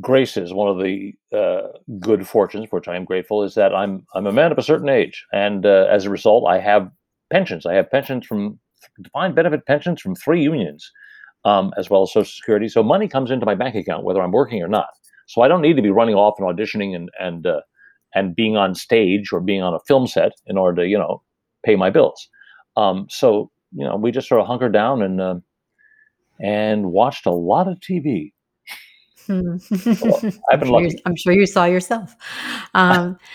graces, 0.01 0.53
one 0.53 0.69
of 0.69 0.79
the 0.79 1.13
uh, 1.35 1.77
good 1.99 2.27
fortunes, 2.27 2.67
for 2.69 2.77
which 2.77 2.87
I 2.87 2.95
am 2.95 3.05
grateful, 3.05 3.43
is 3.43 3.55
that 3.55 3.73
I'm 3.73 4.05
I'm 4.13 4.27
a 4.27 4.31
man 4.31 4.51
of 4.51 4.57
a 4.57 4.63
certain 4.63 4.89
age, 4.89 5.25
and 5.33 5.65
uh, 5.65 5.87
as 5.89 6.05
a 6.05 6.09
result, 6.09 6.45
I 6.47 6.59
have 6.59 6.89
pensions. 7.29 7.65
I 7.65 7.73
have 7.73 7.91
pensions 7.91 8.25
from 8.25 8.59
defined 9.01 9.35
benefit 9.35 9.65
pensions 9.65 10.01
from 10.01 10.15
three 10.15 10.41
unions, 10.41 10.91
um, 11.45 11.73
as 11.77 11.89
well 11.89 12.03
as 12.03 12.11
Social 12.11 12.31
Security. 12.31 12.67
So 12.69 12.83
money 12.83 13.07
comes 13.07 13.31
into 13.31 13.45
my 13.45 13.55
bank 13.55 13.75
account 13.75 14.03
whether 14.03 14.21
I'm 14.21 14.31
working 14.31 14.61
or 14.61 14.67
not. 14.67 14.89
So 15.27 15.41
I 15.41 15.48
don't 15.48 15.62
need 15.62 15.75
to 15.75 15.81
be 15.81 15.91
running 15.91 16.15
off 16.15 16.36
and 16.39 16.48
auditioning 16.48 16.96
and 16.96 17.10
and 17.19 17.46
uh, 17.46 17.62
and 18.15 18.36
being 18.36 18.57
on 18.57 18.74
stage 18.75 19.31
or 19.31 19.39
being 19.39 19.62
on 19.62 19.74
a 19.74 19.79
film 19.88 20.07
set 20.07 20.31
in 20.48 20.57
order 20.57 20.84
to 20.84 20.88
you 20.88 20.98
know 20.98 21.22
pay 21.65 21.75
my 21.75 21.89
bills. 21.89 22.29
Um, 22.75 23.07
so 23.10 23.51
you 23.74 23.86
know 23.86 23.96
we 23.96 24.12
just 24.12 24.27
sort 24.27 24.41
of 24.41 24.48
hunkered 24.48 24.74
down 24.74 25.01
and 25.01 25.22
uh, 25.22 25.36
and 26.39 26.91
watched 26.91 27.25
a 27.25 27.31
lot 27.31 27.67
of 27.67 27.79
TV. 27.79 28.34
well, 29.29 29.60
I've 30.50 30.62
been 30.62 30.74
I'm, 30.74 30.89
sure 30.89 31.00
I'm 31.05 31.15
sure 31.17 31.34
you 31.34 31.46
saw 31.46 31.65
yourself. 31.65 32.15
Um, 32.74 33.17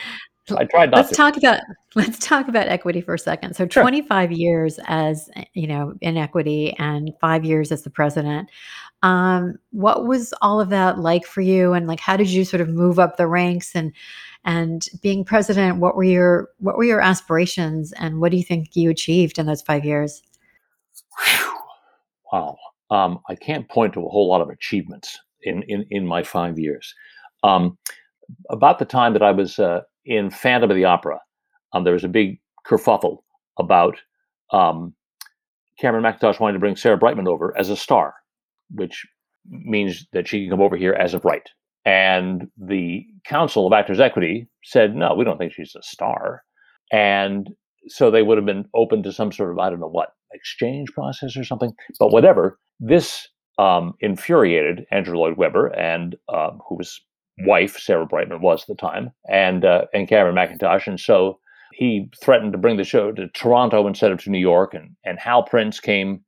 I 0.50 0.64
tried 0.64 0.90
not 0.90 0.96
let's 0.96 1.11
to. 1.11 1.14
talk 1.14 1.37
about 1.37 1.61
let's 1.94 2.18
talk 2.18 2.49
about 2.49 2.66
equity 2.66 3.00
for 3.00 3.14
a 3.14 3.18
second. 3.18 3.54
So 3.54 3.68
sure. 3.68 3.82
25 3.82 4.32
years 4.32 4.80
as 4.87 5.30
you 5.54 5.66
know 5.66 5.94
in 6.00 6.16
equity 6.16 6.75
and 6.78 7.12
five 7.20 7.44
years 7.44 7.70
as 7.70 7.82
the 7.82 7.90
president. 7.90 8.50
Um, 9.02 9.56
what 9.71 10.06
was 10.06 10.32
all 10.42 10.61
of 10.61 10.68
that 10.71 10.99
like 10.99 11.26
for 11.26 11.40
you? 11.40 11.73
And 11.73 11.87
like 11.87 12.00
how 12.00 12.16
did 12.16 12.28
you 12.28 12.44
sort 12.44 12.61
of 12.61 12.68
move 12.68 12.99
up 12.99 13.16
the 13.16 13.26
ranks 13.26 13.75
and 13.75 13.92
and 14.44 14.88
being 15.02 15.25
president, 15.25 15.78
what 15.78 15.94
were 15.94 16.04
your 16.04 16.49
what 16.59 16.76
were 16.76 16.85
your 16.85 17.00
aspirations 17.00 17.92
and 17.92 18.21
what 18.21 18.30
do 18.30 18.37
you 18.37 18.42
think 18.42 18.75
you 18.75 18.90
achieved 18.90 19.38
in 19.38 19.47
those 19.47 19.62
five 19.62 19.85
years? 19.85 20.23
Wow. 22.32 22.56
Um, 22.90 23.21
I 23.28 23.35
can't 23.35 23.68
point 23.68 23.92
to 23.94 24.00
a 24.00 24.09
whole 24.09 24.28
lot 24.28 24.40
of 24.40 24.49
achievements 24.49 25.18
in 25.42 25.62
in, 25.64 25.87
in 25.90 26.06
my 26.06 26.23
five 26.23 26.59
years. 26.59 26.94
Um, 27.42 27.76
about 28.50 28.78
the 28.78 28.85
time 28.85 29.12
that 29.12 29.23
I 29.23 29.32
was 29.32 29.59
uh, 29.59 29.82
in 30.06 30.30
Phantom 30.30 30.71
of 30.71 30.76
the 30.76 30.85
Opera, 30.85 31.21
um, 31.73 31.85
there 31.85 31.92
was 31.92 32.04
a 32.04 32.09
big 32.09 32.40
kerfuffle 32.66 33.18
about 33.59 33.97
um, 34.50 34.94
Cameron 35.78 36.04
Mackintosh 36.04 36.40
wanting 36.40 36.54
to 36.54 36.61
bring 36.61 36.76
Sarah 36.76 36.97
Brightman 36.97 37.28
over 37.28 37.56
as 37.59 37.68
a 37.68 37.76
star, 37.76 38.14
which 38.74 39.06
means 39.48 40.06
that 40.12 40.28
she 40.28 40.42
can 40.42 40.50
come 40.50 40.60
over 40.60 40.76
here 40.76 40.92
as 40.92 41.14
of 41.14 41.24
right. 41.24 41.48
And 41.84 42.48
the 42.56 43.04
Council 43.24 43.66
of 43.66 43.72
Actors 43.72 44.00
Equity 44.00 44.48
said, 44.62 44.94
no, 44.94 45.14
we 45.14 45.24
don't 45.24 45.38
think 45.38 45.52
she's 45.52 45.74
a 45.76 45.82
star. 45.82 46.42
And 46.92 47.50
so 47.88 48.10
they 48.10 48.22
would 48.22 48.38
have 48.38 48.46
been 48.46 48.66
open 48.74 49.02
to 49.02 49.12
some 49.12 49.32
sort 49.32 49.50
of, 49.50 49.58
I 49.58 49.68
don't 49.68 49.80
know 49.80 49.88
what, 49.88 50.10
exchange 50.32 50.92
process 50.92 51.36
or 51.36 51.44
something. 51.44 51.72
But 51.98 52.12
whatever, 52.12 52.58
this 52.78 53.28
um, 53.58 53.94
infuriated 54.00 54.86
Andrew 54.90 55.16
Lloyd 55.16 55.36
Webber, 55.36 55.68
and 55.68 56.16
uh, 56.28 56.50
who 56.68 56.76
was 56.76 57.00
wife 57.46 57.78
Sarah 57.78 58.06
Brightman 58.06 58.40
was 58.40 58.62
at 58.62 58.68
the 58.68 58.74
time, 58.74 59.10
and 59.28 59.64
uh, 59.64 59.86
and 59.92 60.08
Cameron 60.08 60.34
Mackintosh, 60.34 60.86
and 60.86 60.98
so 60.98 61.38
he 61.72 62.08
threatened 62.22 62.52
to 62.52 62.58
bring 62.58 62.76
the 62.76 62.84
show 62.84 63.12
to 63.12 63.28
Toronto 63.28 63.86
instead 63.86 64.12
of 64.12 64.22
to 64.22 64.30
New 64.30 64.38
York, 64.38 64.74
and 64.74 64.96
and 65.04 65.18
Hal 65.18 65.42
Prince 65.42 65.80
came 65.80 66.22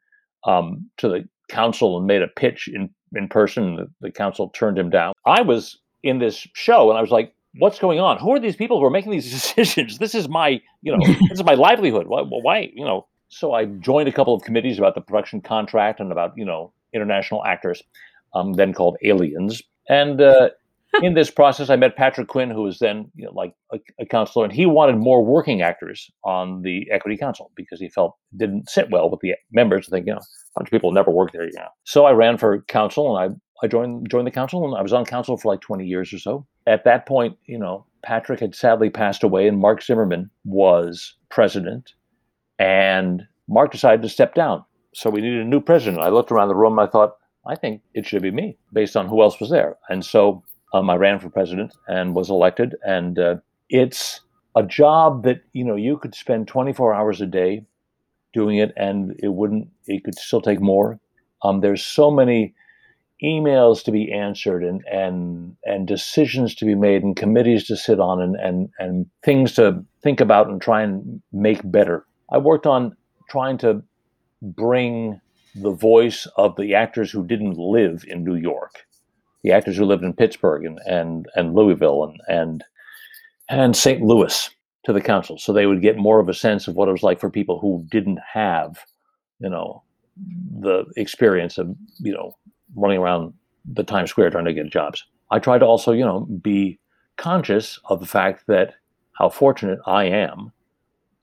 um, 0.47 0.91
to 0.99 1.09
the 1.09 1.29
council 1.55 1.97
and 1.97 2.07
made 2.07 2.23
a 2.23 2.29
pitch 2.29 2.69
in 2.69 2.91
in 3.15 3.29
person. 3.29 3.77
The, 3.77 3.91
the 4.01 4.11
council 4.11 4.49
turned 4.51 4.79
him 4.79 4.91
down. 4.91 5.13
I 5.25 5.43
was 5.43 5.79
in 6.03 6.19
this 6.19 6.47
show, 6.55 6.91
and 6.91 6.99
I 6.99 7.01
was 7.01 7.11
like, 7.11 7.33
"What's 7.59 7.79
going 7.79 8.01
on? 8.01 8.19
Who 8.19 8.33
are 8.33 8.41
these 8.41 8.57
people 8.57 8.79
who 8.79 8.85
are 8.85 8.91
making 8.91 9.13
these 9.13 9.31
decisions? 9.39 9.99
This 9.99 10.15
is 10.15 10.29
my 10.29 10.61
you 10.83 10.93
know 10.93 10.99
this 11.29 11.39
is 11.39 11.45
my 11.45 11.55
livelihood. 11.55 12.07
Why, 12.09 12.23
why 12.23 12.71
you 12.75 12.85
know?" 12.85 13.07
So 13.29 13.53
I 13.53 13.65
joined 13.65 14.09
a 14.09 14.13
couple 14.13 14.35
of 14.35 14.43
committees 14.43 14.79
about 14.79 14.95
the 14.95 15.01
production 15.01 15.41
contract 15.41 16.01
and 16.01 16.13
about 16.13 16.33
you 16.37 16.45
know 16.45 16.73
international 16.93 17.45
actors, 17.45 17.83
um, 18.35 18.53
then 18.55 18.73
called 18.73 18.97
Aliens, 19.03 19.63
and 19.89 20.21
uh, 20.21 20.51
in 21.03 21.15
this 21.15 21.31
process, 21.31 21.71
I 21.71 21.77
met 21.77 21.97
Patrick 21.97 22.29
Quinn, 22.29 22.51
who 22.51 22.63
was 22.63 22.79
then 22.79 23.11
you 23.15 23.25
know, 23.25 23.33
like 23.33 23.55
a, 23.73 23.79
a, 23.99 24.07
counselor, 24.07 24.45
and 24.45 24.53
he 24.53 24.67
wanted 24.67 24.97
more 24.97 25.25
working 25.25 25.63
actors 25.63 26.11
on 26.25 26.63
the 26.63 26.89
Equity 26.91 27.17
Council 27.17 27.51
because 27.57 27.81
he 27.81 27.89
felt 27.89 28.17
didn't 28.37 28.69
sit 28.69 28.91
well 28.91 29.11
with 29.11 29.21
the 29.21 29.35
members. 29.53 29.89
I 29.89 29.97
think 29.97 30.07
you 30.07 30.13
oh, 30.13 30.17
know, 30.17 30.21
a 30.21 30.61
bunch 30.61 30.69
of 30.69 30.71
people 30.71 30.93
never 30.93 31.11
work 31.11 31.33
there. 31.33 31.45
You 31.45 31.53
know, 31.57 31.69
so 31.85 32.05
I 32.05 32.13
ran 32.13 32.39
for 32.39 32.63
council, 32.63 33.17
and 33.17 33.33
I 33.33 33.65
I 33.65 33.69
joined 33.69 34.11
joined 34.11 34.27
the 34.27 34.33
council, 34.33 34.65
and 34.65 34.77
I 34.77 34.83
was 34.83 34.93
on 34.93 35.05
council 35.05 35.37
for 35.37 35.53
like 35.53 35.61
twenty 35.61 35.87
years 35.87 36.13
or 36.13 36.19
so. 36.19 36.47
At 36.67 36.85
that 36.85 37.07
point, 37.07 37.37
you 37.47 37.59
know, 37.59 37.87
Patrick 38.03 38.41
had 38.41 38.55
sadly 38.55 38.91
passed 38.91 39.23
away, 39.23 39.49
and 39.49 39.59
Mark 39.59 39.83
Zimmerman 39.83 40.31
was 40.45 41.15
president, 41.29 41.95
and 42.59 43.23
Mark 43.49 43.73
decided 43.73 44.03
to 44.03 44.09
step 44.09 44.35
down. 44.35 44.65
So 44.95 45.11
we 45.11 45.21
needed 45.21 45.41
a 45.41 45.49
new 45.49 45.61
president. 45.61 46.03
I 46.03 46.09
looked 46.09 46.31
around 46.31 46.49
the 46.49 46.55
room, 46.55 46.79
and 46.79 46.87
I 46.87 46.91
thought, 46.91 47.17
I 47.47 47.57
think 47.57 47.83
it 47.95 48.07
should 48.07 48.23
be 48.23 48.31
me, 48.31 48.57
based 48.73 48.97
on 48.97 49.09
who 49.09 49.23
else 49.23 49.41
was 49.41 49.51
there, 49.51 49.77
and 49.89 50.05
so 50.05 50.43
um, 50.75 50.91
I 50.91 50.97
ran 50.97 51.21
for 51.21 51.31
president 51.31 51.73
and 51.87 52.17
was 52.17 52.29
elected, 52.29 52.75
and 52.85 53.17
uh, 53.17 53.37
it's 53.71 54.21
a 54.57 54.65
job 54.65 55.23
that 55.23 55.43
you 55.53 55.65
know 55.65 55.77
you 55.77 55.97
could 55.97 56.17
spend 56.17 56.49
24 56.49 56.93
hours 56.93 57.21
a 57.21 57.27
day 57.27 57.65
doing 58.33 58.59
it, 58.59 58.73
and 58.77 59.15
it 59.23 59.29
wouldn't. 59.29 59.69
It 59.87 60.03
could 60.03 60.19
still 60.19 60.41
take 60.41 60.61
more. 60.61 60.99
Um, 61.43 61.61
there's 61.61 61.87
so 61.87 62.11
many 62.11 62.55
emails 63.23 63.85
to 63.85 63.93
be 63.93 64.13
answered 64.13 64.65
and 64.65 64.83
and 64.91 65.57
and 65.65 65.87
decisions 65.87 66.57
to 66.57 66.65
be 66.65 66.75
made 66.75 67.05
and 67.05 67.15
committees 67.15 67.65
to 67.69 67.77
sit 67.77 68.01
on 68.01 68.21
and 68.21 68.35
and 68.35 68.69
and 68.81 69.07
things 69.25 69.53
to 69.55 69.85
think 70.03 70.21
about 70.21 70.49
and 70.49 70.61
try 70.61 70.83
and 70.83 71.23
make 71.33 71.61
better. 71.71 72.05
I 72.33 72.39
worked 72.39 72.67
on 72.67 72.97
trying 73.31 73.59
to 73.59 73.81
bring 74.43 75.21
the 75.55 75.71
voice 75.71 76.27
of 76.37 76.57
the 76.57 76.75
actors 76.75 77.13
who 77.13 77.25
didn't 77.25 77.57
live 77.57 78.05
in 78.09 78.25
New 78.25 78.35
York 78.35 78.85
the 79.45 79.53
actors 79.53 79.77
who 79.77 79.85
lived 79.85 80.03
in 80.03 80.13
Pittsburgh 80.13 80.65
and 80.65 80.81
and, 80.87 81.27
and 81.37 81.55
Louisville 81.55 82.03
and 82.03 82.21
and 82.27 82.65
and 83.49 83.77
St. 83.77 84.03
Louis 84.03 84.51
to 84.85 84.93
the 84.93 85.01
council, 85.01 85.39
so 85.39 85.53
they 85.53 85.67
would 85.67 85.83
get 85.83 85.97
more 85.97 86.19
of 86.19 86.29
a 86.29 86.35
sense 86.35 86.67
of 86.67 86.75
what 86.75 86.89
it 86.89 86.93
was 86.93 87.03
like 87.03 87.21
for 87.21 87.31
people 87.31 87.61
who 87.61 87.87
didn't 87.91 88.19
have, 88.33 88.79
you 89.39 89.49
know, 89.49 89.83
the 90.61 90.85
experience 90.97 91.59
of 91.59 91.75
you 92.01 92.13
know 92.13 92.37
running 92.75 92.99
around 92.99 93.33
the 93.65 93.85
Times 93.85 94.11
Square 94.11 94.31
trying 94.31 94.47
to 94.47 94.53
get 94.53 94.73
jobs. 94.73 95.05
I 95.31 95.39
try 95.39 95.59
to 95.59 95.65
also, 95.65 95.93
you 95.93 96.05
know, 96.05 96.21
be 96.43 96.79
conscious 97.17 97.79
of 97.87 98.01
the 98.01 98.07
fact 98.07 98.47
that 98.49 98.75
how 99.13 99.29
fortunate 99.29 99.79
I 99.87 100.05
am, 100.05 100.53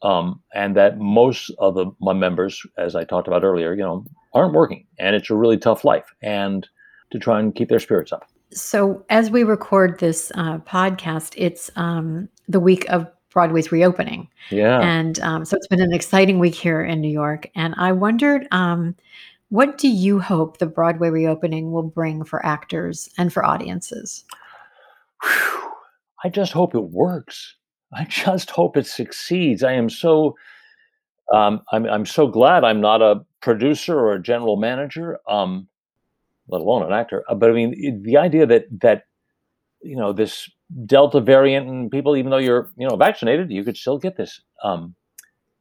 um, 0.04 0.42
and 0.54 0.76
that 0.76 1.00
most 1.00 1.52
of 1.60 1.76
the, 1.76 1.88
my 2.00 2.14
members, 2.14 2.66
as 2.78 2.96
I 2.96 3.04
talked 3.04 3.28
about 3.28 3.44
earlier, 3.44 3.74
you 3.74 3.84
know, 3.84 4.06
aren't 4.34 4.54
working, 4.54 4.86
and 5.00 5.16
it's 5.16 5.30
a 5.30 5.36
really 5.36 5.58
tough 5.58 5.84
life. 5.84 6.14
And 6.22 6.68
to 7.12 7.20
try 7.20 7.40
and 7.40 7.54
keep 7.56 7.70
their 7.70 7.80
spirits 7.80 8.12
up. 8.12 8.26
So, 8.54 9.06
as 9.10 9.30
we 9.30 9.44
record 9.44 10.00
this 10.00 10.32
uh, 10.36 10.58
podcast, 10.60 11.34
it's 11.38 11.72
um, 11.76 12.28
the 12.48 12.60
week 12.60 12.90
of 12.90 13.08
Broadway's 13.32 13.72
reopening. 13.72 14.28
Yeah. 14.50 14.82
And 14.82 15.20
um, 15.22 15.46
so 15.46 15.56
it's 15.56 15.68
been 15.68 15.82
an 15.82 15.94
exciting 15.94 16.40
week 16.40 16.56
here 16.56 16.84
in 16.84 17.02
New 17.02 17.12
York. 17.12 17.50
And 17.56 17.74
I 17.78 17.92
wondered, 17.94 18.48
um, 18.52 18.96
what 19.50 19.78
do 19.78 19.88
you 19.88 20.20
hope 20.20 20.58
the 20.58 20.66
Broadway 20.66 21.10
reopening 21.10 21.72
will 21.72 21.84
bring 21.84 22.24
for 22.24 22.46
actors 22.46 23.10
and 23.18 23.32
for 23.32 23.46
audiences? 23.46 24.26
Whew. 25.24 25.72
I 26.24 26.30
just 26.30 26.52
hope 26.52 26.76
it 26.76 26.84
works. 26.84 27.56
I 27.94 28.04
just 28.10 28.50
hope 28.52 28.78
it 28.78 28.88
succeeds. 28.88 29.64
I 29.64 29.74
am 29.74 29.90
so, 29.90 30.36
um, 31.34 31.62
I'm, 31.72 31.86
I'm 31.86 32.06
so 32.06 32.28
glad 32.28 32.64
I'm 32.64 32.82
not 32.82 33.02
a 33.02 33.26
producer 33.42 33.98
or 33.98 34.14
a 34.14 34.22
general 34.22 34.58
manager, 34.58 35.20
um, 35.28 35.68
let 36.48 36.62
alone 36.62 36.84
an 36.84 36.94
actor. 36.94 37.24
Uh, 37.30 37.36
but 37.36 37.50
I 37.50 37.54
mean, 37.54 38.04
the 38.04 38.18
idea 38.18 38.46
that 38.46 38.66
that 38.82 39.04
you 39.82 39.96
know 39.96 40.14
this 40.14 40.50
Delta 40.86 41.20
variant 41.20 41.68
and 41.68 41.92
people, 41.92 42.16
even 42.16 42.32
though 42.32 42.38
you're 42.38 42.72
you 42.78 42.88
know 42.88 42.96
vaccinated, 42.96 43.52
you 43.52 43.64
could 43.64 43.78
still 43.78 43.98
get 43.98 44.18
this 44.18 44.42
um, 44.64 44.96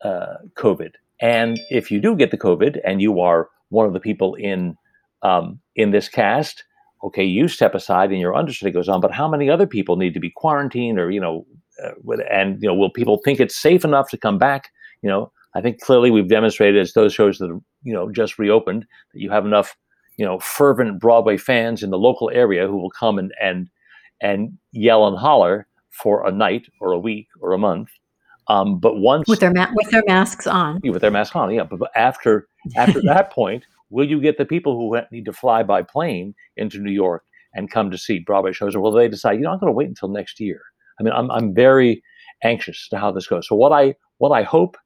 uh, 0.02 0.34
COVID. 0.56 0.92
And 1.20 1.60
if 1.70 1.90
you 1.90 2.00
do 2.00 2.16
get 2.16 2.30
the 2.30 2.38
COVID 2.38 2.80
and 2.84 3.02
you 3.02 3.20
are 3.20 3.48
one 3.68 3.86
of 3.86 3.92
the 3.92 4.00
people 4.00 4.34
in 4.34 4.76
um, 5.22 5.60
in 5.76 5.90
this 5.90 6.08
cast, 6.08 6.64
okay, 7.02 7.24
you 7.24 7.48
step 7.48 7.74
aside 7.74 8.10
and 8.10 8.20
your 8.20 8.34
understudy 8.34 8.72
goes 8.72 8.88
on. 8.88 9.00
But 9.00 9.12
how 9.12 9.28
many 9.28 9.50
other 9.50 9.66
people 9.66 9.96
need 9.96 10.14
to 10.14 10.20
be 10.20 10.30
quarantined, 10.30 10.98
or 10.98 11.10
you 11.10 11.20
know, 11.20 11.46
uh, 11.82 12.16
and 12.30 12.62
you 12.62 12.68
know, 12.68 12.74
will 12.74 12.90
people 12.90 13.20
think 13.24 13.40
it's 13.40 13.56
safe 13.56 13.84
enough 13.84 14.10
to 14.10 14.18
come 14.18 14.38
back? 14.38 14.70
You 15.02 15.08
know, 15.08 15.32
I 15.54 15.60
think 15.60 15.80
clearly 15.80 16.10
we've 16.10 16.28
demonstrated 16.28 16.80
as 16.80 16.92
those 16.92 17.12
shows 17.12 17.38
that 17.38 17.48
you 17.82 17.92
know 17.92 18.10
just 18.10 18.38
reopened 18.38 18.86
that 19.12 19.20
you 19.20 19.30
have 19.30 19.44
enough 19.44 19.76
you 20.20 20.26
know 20.26 20.38
fervent 20.38 21.00
Broadway 21.00 21.38
fans 21.38 21.82
in 21.82 21.88
the 21.88 21.98
local 21.98 22.30
area 22.30 22.68
who 22.68 22.76
will 22.76 22.90
come 22.90 23.18
and 23.18 23.32
and 23.40 23.70
and 24.20 24.58
yell 24.70 25.08
and 25.08 25.16
holler 25.16 25.66
for 25.88 26.26
a 26.26 26.30
night 26.30 26.68
or 26.78 26.92
a 26.92 26.98
week 26.98 27.26
or 27.40 27.54
a 27.54 27.58
month. 27.58 27.88
Um, 28.48 28.78
but 28.78 28.96
once 28.96 29.26
with 29.26 29.40
their 29.40 29.52
ma- 29.52 29.70
with 29.74 29.90
their 29.90 30.02
masks 30.06 30.46
on, 30.46 30.80
yeah, 30.84 30.90
with 30.90 31.00
their 31.00 31.10
masks 31.10 31.34
on, 31.34 31.50
yeah. 31.54 31.64
But, 31.64 31.78
but 31.78 31.90
after 31.96 32.46
after 32.76 33.00
that 33.02 33.32
point, 33.32 33.64
will 33.88 34.06
you 34.06 34.20
get 34.20 34.36
the 34.36 34.44
people 34.44 34.76
who 34.76 35.00
need 35.10 35.24
to 35.24 35.32
fly 35.32 35.62
by 35.62 35.82
plane 35.82 36.34
into 36.58 36.78
New 36.78 36.92
York 36.92 37.24
and 37.54 37.70
come 37.70 37.90
to 37.90 37.96
see 37.96 38.18
Broadway 38.18 38.52
shows, 38.52 38.76
or 38.76 38.80
will 38.80 38.92
they 38.92 39.08
decide, 39.08 39.38
you 39.38 39.40
know, 39.40 39.52
I'm 39.52 39.58
going 39.58 39.72
to 39.72 39.76
wait 39.76 39.88
until 39.88 40.10
next 40.10 40.38
year? 40.38 40.60
I 41.00 41.02
mean, 41.02 41.14
I'm 41.14 41.30
I'm 41.30 41.54
very 41.54 42.02
anxious 42.44 42.88
to 42.90 42.98
how 42.98 43.10
this 43.10 43.26
goes. 43.26 43.48
So 43.48 43.56
what 43.56 43.72
I 43.72 43.94
what 44.18 44.32
I 44.32 44.42
hope 44.42 44.76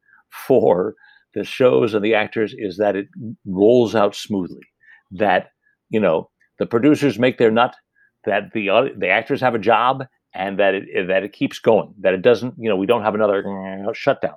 for 0.46 0.94
the 1.34 1.42
shows 1.42 1.92
and 1.92 2.04
the 2.04 2.14
actors 2.14 2.54
is 2.56 2.76
that 2.76 2.94
it 2.94 3.08
rolls 3.44 3.96
out 3.96 4.14
smoothly. 4.14 4.62
That 5.10 5.50
you 5.90 6.00
know 6.00 6.30
the 6.58 6.66
producers 6.66 7.18
make 7.18 7.38
their 7.38 7.50
nut, 7.50 7.74
that 8.24 8.52
the 8.52 8.92
the 8.96 9.08
actors 9.08 9.40
have 9.40 9.54
a 9.54 9.58
job, 9.58 10.04
and 10.34 10.58
that 10.58 10.74
it 10.74 11.08
that 11.08 11.22
it 11.22 11.32
keeps 11.32 11.58
going. 11.58 11.94
That 12.00 12.14
it 12.14 12.22
doesn't 12.22 12.54
you 12.58 12.68
know 12.68 12.76
we 12.76 12.86
don't 12.86 13.02
have 13.02 13.14
another 13.14 13.92
shutdown 13.94 14.36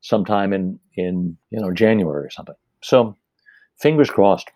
sometime 0.00 0.52
in 0.52 0.78
in 0.96 1.36
you 1.50 1.60
know 1.60 1.72
January 1.72 2.24
or 2.24 2.30
something. 2.30 2.54
So 2.82 3.16
fingers 3.78 4.10
crossed. 4.10 4.50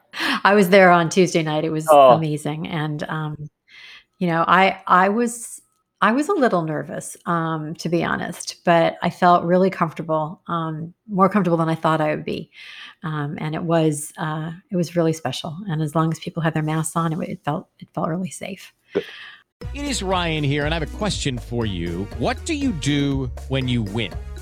I 0.45 0.55
was 0.55 0.71
there 0.71 0.91
on 0.91 1.09
Tuesday 1.09 1.43
night. 1.43 1.65
It 1.65 1.71
was 1.71 1.87
oh. 1.91 2.13
amazing, 2.13 2.69
and 2.69 3.03
um, 3.05 3.49
you 4.19 4.29
know 4.29 4.45
I 4.47 4.81
I 4.87 5.09
was 5.09 5.61
I 6.03 6.13
was 6.13 6.29
a 6.29 6.33
little 6.33 6.63
nervous, 6.63 7.17
um, 7.27 7.75
to 7.75 7.91
be 7.91 8.03
honest, 8.03 8.65
but 8.65 8.97
I 9.03 9.11
felt 9.11 9.45
really 9.45 9.69
comfortable, 9.69 10.41
um, 10.47 10.95
more 11.07 11.29
comfortable 11.29 11.59
than 11.59 11.69
I 11.69 11.75
thought 11.75 12.01
I 12.01 12.15
would 12.15 12.25
be, 12.25 12.51
um, 13.03 13.37
and 13.39 13.55
it 13.55 13.63
was 13.63 14.13
uh, 14.17 14.53
it 14.71 14.77
was 14.77 14.97
really 14.97 15.13
special. 15.13 15.57
And 15.69 15.83
as 15.83 15.95
long 15.95 16.11
as 16.11 16.19
people 16.19 16.43
had 16.43 16.55
their 16.55 16.63
masks 16.63 16.97
on, 16.97 17.13
it, 17.13 17.29
it 17.29 17.45
felt 17.45 17.69
it 17.81 17.89
felt 17.95 18.09
really 18.09 18.31
safe. 18.31 18.73
It 18.95 19.85
is 19.85 20.03
Ryan 20.03 20.43
here, 20.43 20.65
and 20.65 20.73
I 20.73 20.79
have 20.79 20.95
a 20.95 20.97
question 20.97 21.37
for 21.37 21.67
you. 21.67 22.09
What 22.19 22.43
do 22.47 22.55
you 22.55 22.73
do 22.73 23.31
when 23.49 23.69
you 23.69 23.83
win? 23.83 24.15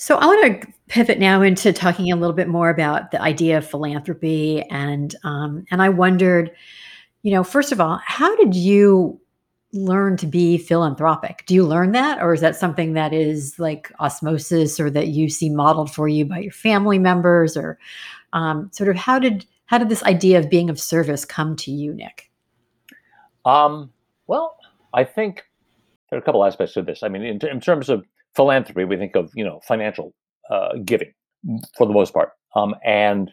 So 0.00 0.16
I 0.16 0.24
want 0.24 0.62
to 0.62 0.68
pivot 0.88 1.18
now 1.18 1.42
into 1.42 1.74
talking 1.74 2.10
a 2.10 2.16
little 2.16 2.34
bit 2.34 2.48
more 2.48 2.70
about 2.70 3.10
the 3.10 3.20
idea 3.20 3.58
of 3.58 3.68
philanthropy, 3.68 4.62
and 4.70 5.14
um, 5.24 5.66
and 5.70 5.82
I 5.82 5.90
wondered, 5.90 6.52
you 7.22 7.30
know, 7.30 7.44
first 7.44 7.70
of 7.70 7.82
all, 7.82 8.00
how 8.02 8.34
did 8.36 8.54
you 8.54 9.20
learn 9.74 10.16
to 10.16 10.26
be 10.26 10.56
philanthropic? 10.56 11.44
Do 11.46 11.54
you 11.54 11.66
learn 11.66 11.92
that, 11.92 12.22
or 12.22 12.32
is 12.32 12.40
that 12.40 12.56
something 12.56 12.94
that 12.94 13.12
is 13.12 13.58
like 13.58 13.92
osmosis, 14.00 14.80
or 14.80 14.88
that 14.88 15.08
you 15.08 15.28
see 15.28 15.50
modeled 15.50 15.92
for 15.92 16.08
you 16.08 16.24
by 16.24 16.38
your 16.38 16.52
family 16.52 16.98
members, 16.98 17.54
or 17.54 17.78
um, 18.32 18.70
sort 18.72 18.88
of 18.88 18.96
how 18.96 19.18
did 19.18 19.44
how 19.66 19.76
did 19.76 19.90
this 19.90 20.02
idea 20.04 20.38
of 20.38 20.48
being 20.48 20.70
of 20.70 20.80
service 20.80 21.26
come 21.26 21.56
to 21.56 21.70
you, 21.70 21.92
Nick? 21.92 22.30
Um, 23.44 23.92
well, 24.28 24.56
I 24.94 25.04
think 25.04 25.44
there 26.08 26.18
are 26.18 26.22
a 26.22 26.24
couple 26.24 26.42
aspects 26.42 26.72
to 26.72 26.80
this. 26.80 27.02
I 27.02 27.08
mean, 27.08 27.22
in, 27.22 27.38
in 27.46 27.60
terms 27.60 27.90
of 27.90 28.06
philanthropy, 28.34 28.84
we 28.84 28.96
think 28.96 29.16
of 29.16 29.30
you 29.34 29.44
know 29.44 29.60
financial 29.66 30.14
uh, 30.50 30.74
giving 30.84 31.12
for 31.76 31.86
the 31.86 31.92
most 31.92 32.12
part. 32.12 32.30
Um, 32.54 32.74
and 32.84 33.30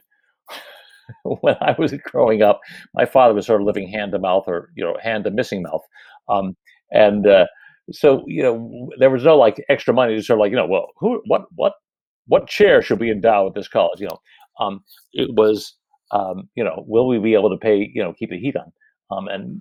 when 1.24 1.56
I 1.62 1.76
was 1.78 1.94
growing 2.04 2.42
up, 2.42 2.62
my 2.94 3.06
father 3.06 3.34
was 3.34 3.46
sort 3.46 3.62
of 3.62 3.68
living 3.68 3.90
hand 3.90 4.12
to 4.12 4.20
mouth, 4.20 4.46
or 4.48 4.70
you 4.76 4.84
know, 4.84 4.98
hand 5.02 5.24
to 5.26 5.32
missing 5.32 5.64
mouth. 5.64 5.84
Um, 6.30 6.56
and 6.92 7.28
uh, 7.28 7.48
so 7.92 8.24
you 8.28 8.44
know, 8.44 8.90
there 9.00 9.10
was 9.10 9.24
no 9.24 9.38
like 9.38 9.64
extra 9.70 9.94
money 9.94 10.16
to 10.16 10.24
sort 10.24 10.40
of 10.40 10.42
like 10.42 10.52
you 10.52 10.58
know, 10.58 10.68
well, 10.68 10.88
who, 10.98 11.22
what, 11.26 11.46
what, 11.56 11.74
what 12.28 12.48
chair 12.48 12.82
should 12.82 13.00
we 13.00 13.12
endow 13.12 13.46
with 13.46 13.54
this 13.54 13.68
college? 13.68 14.00
You 14.00 14.08
know, 14.08 14.20
um, 14.60 14.84
it 15.14 15.34
was 15.36 15.76
um, 16.12 16.50
you 16.56 16.64
know, 16.64 16.84
will 16.88 17.08
we 17.08 17.20
be 17.20 17.34
able 17.34 17.50
to 17.50 17.58
pay 17.58 17.90
you 17.94 18.02
know, 18.02 18.14
keep 18.14 18.30
the 18.30 18.40
heat 18.40 18.56
on, 18.56 18.72
um, 19.12 19.28
and 19.28 19.60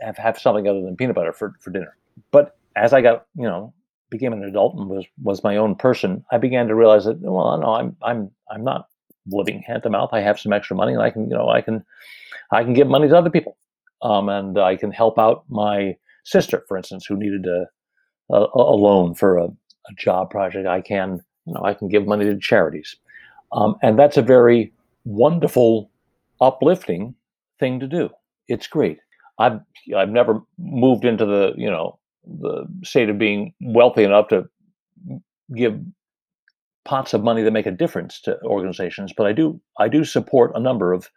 have 0.00 0.16
have 0.16 0.38
something 0.38 0.68
other 0.68 0.82
than 0.82 0.96
peanut 0.96 1.14
butter 1.14 1.32
for 1.32 1.54
for 1.60 1.70
dinner. 1.70 1.96
But 2.30 2.56
as 2.76 2.92
I 2.92 3.00
got 3.00 3.26
you 3.36 3.44
know 3.44 3.74
became 4.12 4.32
an 4.32 4.44
adult 4.44 4.76
and 4.76 4.88
was 4.88 5.06
was 5.20 5.42
my 5.42 5.56
own 5.56 5.74
person, 5.74 6.24
I 6.30 6.38
began 6.38 6.68
to 6.68 6.76
realize 6.76 7.06
that 7.06 7.18
well, 7.20 7.58
no, 7.58 7.74
I'm 7.74 7.96
I'm 8.02 8.30
I'm 8.48 8.62
not 8.62 8.86
living 9.26 9.62
hand 9.62 9.82
to 9.82 9.90
mouth. 9.90 10.10
I 10.12 10.20
have 10.20 10.38
some 10.38 10.52
extra 10.52 10.76
money, 10.76 10.92
and 10.92 11.02
I 11.02 11.10
can 11.10 11.28
you 11.28 11.36
know 11.36 11.48
I 11.48 11.62
can 11.62 11.84
I 12.52 12.62
can 12.62 12.74
give 12.74 12.86
money 12.86 13.08
to 13.08 13.16
other 13.16 13.30
people, 13.30 13.56
um, 14.02 14.28
and 14.28 14.58
I 14.58 14.76
can 14.76 14.92
help 14.92 15.18
out 15.18 15.44
my 15.48 15.96
sister, 16.24 16.64
for 16.68 16.76
instance, 16.76 17.06
who 17.06 17.16
needed 17.16 17.46
a 17.46 17.66
a, 18.30 18.46
a 18.54 18.76
loan 18.76 19.14
for 19.14 19.38
a, 19.38 19.46
a, 19.46 19.94
job 19.96 20.30
project. 20.30 20.68
I 20.68 20.80
can 20.80 21.20
you 21.46 21.54
know 21.54 21.62
I 21.64 21.74
can 21.74 21.88
give 21.88 22.06
money 22.06 22.26
to 22.26 22.38
charities, 22.38 22.94
um, 23.50 23.74
and 23.82 23.98
that's 23.98 24.18
a 24.18 24.22
very 24.22 24.72
wonderful, 25.04 25.90
uplifting 26.40 27.14
thing 27.58 27.80
to 27.80 27.88
do. 27.88 28.10
It's 28.46 28.66
great. 28.66 28.98
I've 29.38 29.60
I've 29.96 30.10
never 30.10 30.42
moved 30.58 31.04
into 31.04 31.24
the 31.24 31.54
you 31.56 31.70
know 31.70 31.98
the 32.24 32.66
state 32.84 33.08
of 33.08 33.18
being 33.18 33.54
wealthy 33.60 34.04
enough 34.04 34.28
to 34.28 34.44
give 35.54 35.80
pots 36.84 37.14
of 37.14 37.22
money 37.22 37.42
that 37.42 37.52
make 37.52 37.66
a 37.66 37.70
difference 37.70 38.20
to 38.22 38.38
organizations. 38.44 39.12
But 39.16 39.26
I 39.26 39.32
do 39.32 39.60
I 39.78 39.88
do 39.88 40.04
support 40.04 40.52
a 40.54 40.60
number 40.60 40.92
of 40.92 41.08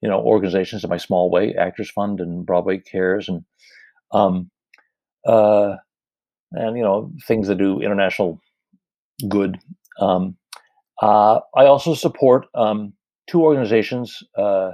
you 0.00 0.08
know 0.08 0.20
organizations 0.20 0.84
in 0.84 0.90
my 0.90 0.96
small 0.96 1.30
way, 1.30 1.54
Actors 1.54 1.90
Fund 1.90 2.20
and 2.20 2.46
Broadway 2.46 2.78
Cares 2.78 3.28
and 3.28 3.44
um, 4.12 4.50
uh, 5.26 5.76
and 6.52 6.76
you 6.76 6.82
know 6.82 7.12
things 7.26 7.48
that 7.48 7.58
do 7.58 7.80
international 7.80 8.40
good. 9.28 9.58
Um, 10.00 10.36
uh, 11.02 11.40
I 11.56 11.66
also 11.66 11.94
support 11.94 12.46
um, 12.54 12.92
two 13.28 13.42
organizations, 13.42 14.22
uh, 14.36 14.72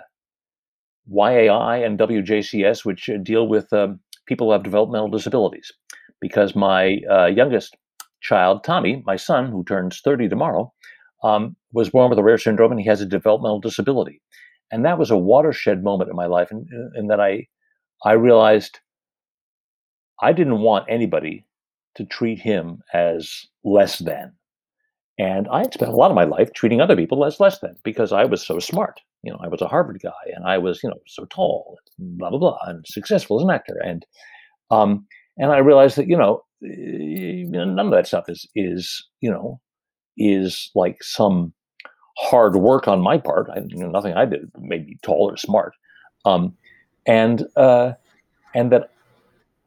YAI 1.10 1.84
and 1.84 1.98
WJCS, 1.98 2.84
which 2.84 3.10
deal 3.22 3.46
with 3.46 3.72
um, 3.72 4.00
people 4.26 4.48
who 4.48 4.52
have 4.52 4.62
developmental 4.62 5.08
disabilities. 5.08 5.72
Because 6.20 6.54
my 6.54 7.00
uh, 7.10 7.26
youngest 7.26 7.76
child, 8.20 8.64
Tommy, 8.64 9.02
my 9.06 9.16
son, 9.16 9.50
who 9.50 9.64
turns 9.64 10.00
30 10.02 10.28
tomorrow, 10.28 10.72
um, 11.22 11.56
was 11.72 11.90
born 11.90 12.10
with 12.10 12.18
a 12.18 12.22
rare 12.22 12.38
syndrome 12.38 12.70
and 12.72 12.80
he 12.80 12.86
has 12.86 13.00
a 13.00 13.06
developmental 13.06 13.60
disability. 13.60 14.20
And 14.70 14.84
that 14.84 14.98
was 14.98 15.10
a 15.10 15.18
watershed 15.18 15.84
moment 15.84 16.10
in 16.10 16.16
my 16.16 16.26
life, 16.26 16.50
and, 16.50 16.66
and 16.94 17.10
that 17.10 17.20
I, 17.20 17.46
I 18.04 18.12
realized 18.12 18.80
I 20.20 20.32
didn't 20.32 20.60
want 20.60 20.86
anybody 20.88 21.46
to 21.96 22.04
treat 22.04 22.40
him 22.40 22.82
as 22.92 23.46
less 23.62 23.98
than. 23.98 24.32
And 25.18 25.46
I 25.48 25.60
had 25.60 25.74
spent 25.74 25.92
a 25.92 25.96
lot 25.96 26.10
of 26.10 26.16
my 26.16 26.24
life 26.24 26.52
treating 26.54 26.80
other 26.80 26.96
people 26.96 27.24
as 27.24 27.38
less 27.38 27.60
than 27.60 27.76
because 27.84 28.12
I 28.12 28.24
was 28.24 28.44
so 28.44 28.58
smart. 28.58 29.00
You 29.24 29.32
know, 29.32 29.38
I 29.42 29.48
was 29.48 29.62
a 29.62 29.68
Harvard 29.68 30.00
guy 30.02 30.10
and 30.34 30.44
I 30.46 30.58
was, 30.58 30.82
you 30.82 30.90
know, 30.90 30.98
so 31.06 31.24
tall, 31.26 31.78
blah 31.98 32.30
blah 32.30 32.38
blah, 32.38 32.58
and 32.66 32.84
successful 32.86 33.38
as 33.38 33.44
an 33.44 33.50
actor, 33.50 33.78
and 33.84 34.04
um, 34.70 35.06
and 35.38 35.52
I 35.52 35.58
realized 35.58 35.96
that 35.96 36.08
you 36.08 36.16
know, 36.16 36.44
eh, 36.64 37.44
none 37.46 37.78
of 37.78 37.92
that 37.92 38.06
stuff 38.06 38.28
is 38.28 38.46
is 38.54 39.06
you 39.20 39.30
know, 39.30 39.60
is 40.16 40.70
like 40.74 41.02
some 41.02 41.52
hard 42.18 42.56
work 42.56 42.86
on 42.86 43.00
my 43.00 43.18
part. 43.18 43.48
I, 43.50 43.60
you 43.66 43.82
know, 43.82 43.90
nothing 43.90 44.14
I 44.14 44.24
did 44.24 44.50
made 44.58 44.86
me 44.86 44.98
tall 45.02 45.30
or 45.30 45.36
smart, 45.36 45.74
um, 46.24 46.54
and 47.06 47.46
uh, 47.56 47.92
and 48.54 48.70
that 48.72 48.90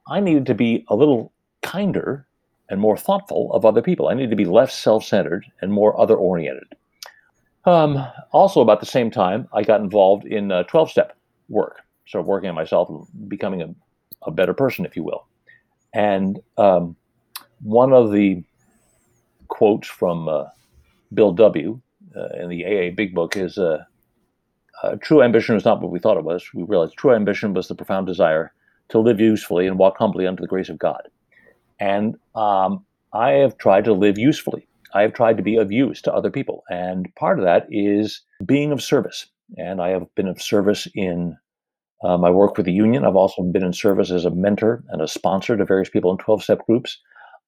I 0.07 0.19
needed 0.19 0.45
to 0.47 0.55
be 0.55 0.85
a 0.87 0.95
little 0.95 1.33
kinder 1.63 2.25
and 2.69 2.79
more 2.79 2.97
thoughtful 2.97 3.51
of 3.53 3.65
other 3.65 3.81
people. 3.81 4.07
I 4.07 4.13
needed 4.13 4.29
to 4.29 4.35
be 4.35 4.45
less 4.45 4.77
self-centered 4.77 5.45
and 5.61 5.71
more 5.71 5.99
other-oriented. 5.99 6.75
Um, 7.67 8.01
also, 8.31 8.61
about 8.61 8.79
the 8.79 8.85
same 8.85 9.11
time, 9.11 9.49
I 9.53 9.61
got 9.61 9.81
involved 9.81 10.25
in 10.25 10.53
uh, 10.53 10.63
12-step 10.71 11.17
work, 11.49 11.81
sort 12.07 12.21
of 12.21 12.25
working 12.25 12.47
on 12.47 12.55
myself, 12.55 12.89
becoming 13.27 13.61
a, 13.61 13.75
a 14.23 14.31
better 14.31 14.53
person, 14.53 14.85
if 14.85 14.95
you 14.95 15.03
will. 15.03 15.27
And 15.93 16.39
um, 16.57 16.95
one 17.61 17.91
of 17.91 18.11
the 18.13 18.41
quotes 19.49 19.89
from 19.89 20.29
uh, 20.29 20.45
Bill 21.13 21.33
W. 21.33 21.81
Uh, 22.15 22.41
in 22.41 22.49
the 22.49 22.65
AA 22.65 22.95
Big 22.95 23.13
Book 23.13 23.35
is 23.35 23.57
uh, 23.57 23.83
uh, 24.81 24.95
true 25.01 25.21
ambition 25.21 25.53
was 25.53 25.65
not 25.65 25.81
what 25.81 25.91
we 25.91 25.99
thought 25.99 26.17
it 26.17 26.23
was. 26.23 26.49
We 26.53 26.63
realized 26.63 26.93
true 26.97 27.13
ambition 27.13 27.53
was 27.53 27.67
the 27.67 27.75
profound 27.75 28.07
desire 28.07 28.53
to 28.89 28.99
live 28.99 29.19
usefully 29.19 29.67
and 29.67 29.77
walk 29.77 29.97
humbly 29.97 30.25
under 30.25 30.41
the 30.41 30.47
grace 30.47 30.69
of 30.69 30.79
God. 30.79 31.01
And 31.79 32.15
um, 32.33 32.85
I 33.11 33.31
have 33.31 33.57
tried 33.57 33.83
to 33.85 33.93
live 33.93 34.17
usefully. 34.17 34.66
I 34.93 35.01
have 35.01 35.13
tried 35.13 35.37
to 35.37 35.43
be 35.43 35.57
of 35.57 35.71
use 35.71 36.01
to 36.03 36.13
other 36.13 36.29
people. 36.29 36.63
And 36.69 37.13
part 37.15 37.39
of 37.39 37.45
that 37.45 37.67
is 37.69 38.21
being 38.45 38.71
of 38.71 38.81
service. 38.81 39.27
And 39.57 39.81
I 39.81 39.89
have 39.89 40.03
been 40.15 40.27
of 40.27 40.41
service 40.41 40.87
in 40.93 41.37
uh, 42.03 42.17
my 42.17 42.29
work 42.29 42.57
with 42.57 42.65
the 42.65 42.73
union. 42.73 43.05
I've 43.05 43.15
also 43.15 43.43
been 43.43 43.63
in 43.63 43.73
service 43.73 44.11
as 44.11 44.25
a 44.25 44.29
mentor 44.29 44.83
and 44.89 45.01
a 45.01 45.07
sponsor 45.07 45.57
to 45.57 45.65
various 45.65 45.89
people 45.89 46.11
in 46.11 46.17
12 46.17 46.43
step 46.43 46.65
groups. 46.65 46.99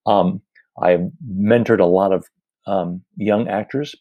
Um, 0.05 0.41
I've 0.81 1.11
mentored 1.31 1.79
a 1.79 1.85
lot 1.85 2.13
of 2.13 2.25
um, 2.65 3.03
young 3.17 3.47
actors 3.47 3.95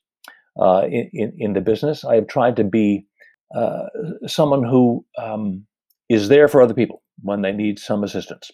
uh, 0.61 0.85
in, 0.87 1.11
in, 1.13 1.33
in, 1.39 1.53
the 1.53 1.61
business. 1.61 2.05
I 2.05 2.15
have 2.17 2.29
tried 2.29 2.57
to 2.57 2.65
be 2.65 3.07
uh, 3.55 3.87
someone 4.27 4.63
who 4.63 5.05
um, 5.17 5.67
is 6.09 6.29
there 6.29 6.49
for 6.49 6.63
other 6.63 6.75
people 6.75 7.03
when 7.23 7.43
they 7.43 7.53
need 7.53 7.79
some 7.79 8.05
assistance. 8.05 8.51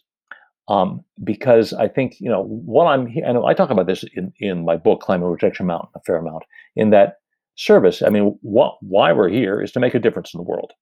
Um, 0.69 1.05
because 1.23 1.75
I 1.75 1.89
think, 1.89 2.17
you 2.21 2.31
know, 2.31 2.45
what 2.45 2.87
I'm 2.87 3.07
here, 3.07 3.25
and 3.27 3.39
I 3.45 3.53
talk 3.53 3.71
about 3.71 3.87
this 3.87 4.05
in, 4.15 4.33
in 4.39 4.65
my 4.65 4.77
book, 4.77 5.01
Climbing 5.01 5.29
Rejection 5.29 5.67
Mountain, 5.67 5.91
a 5.95 6.01
fair 6.01 6.17
amount, 6.17 6.45
in 6.75 6.91
that 6.91 7.19
service, 7.57 8.03
I 8.03 8.09
mean, 8.09 8.39
what, 8.41 8.79
why 8.81 9.13
we're 9.13 9.29
here 9.29 9.61
is 9.61 9.73
to 9.73 9.81
make 9.81 9.95
a 9.95 9.99
difference 9.99 10.33
in 10.33 10.39
the 10.39 10.45
world. 10.45 10.73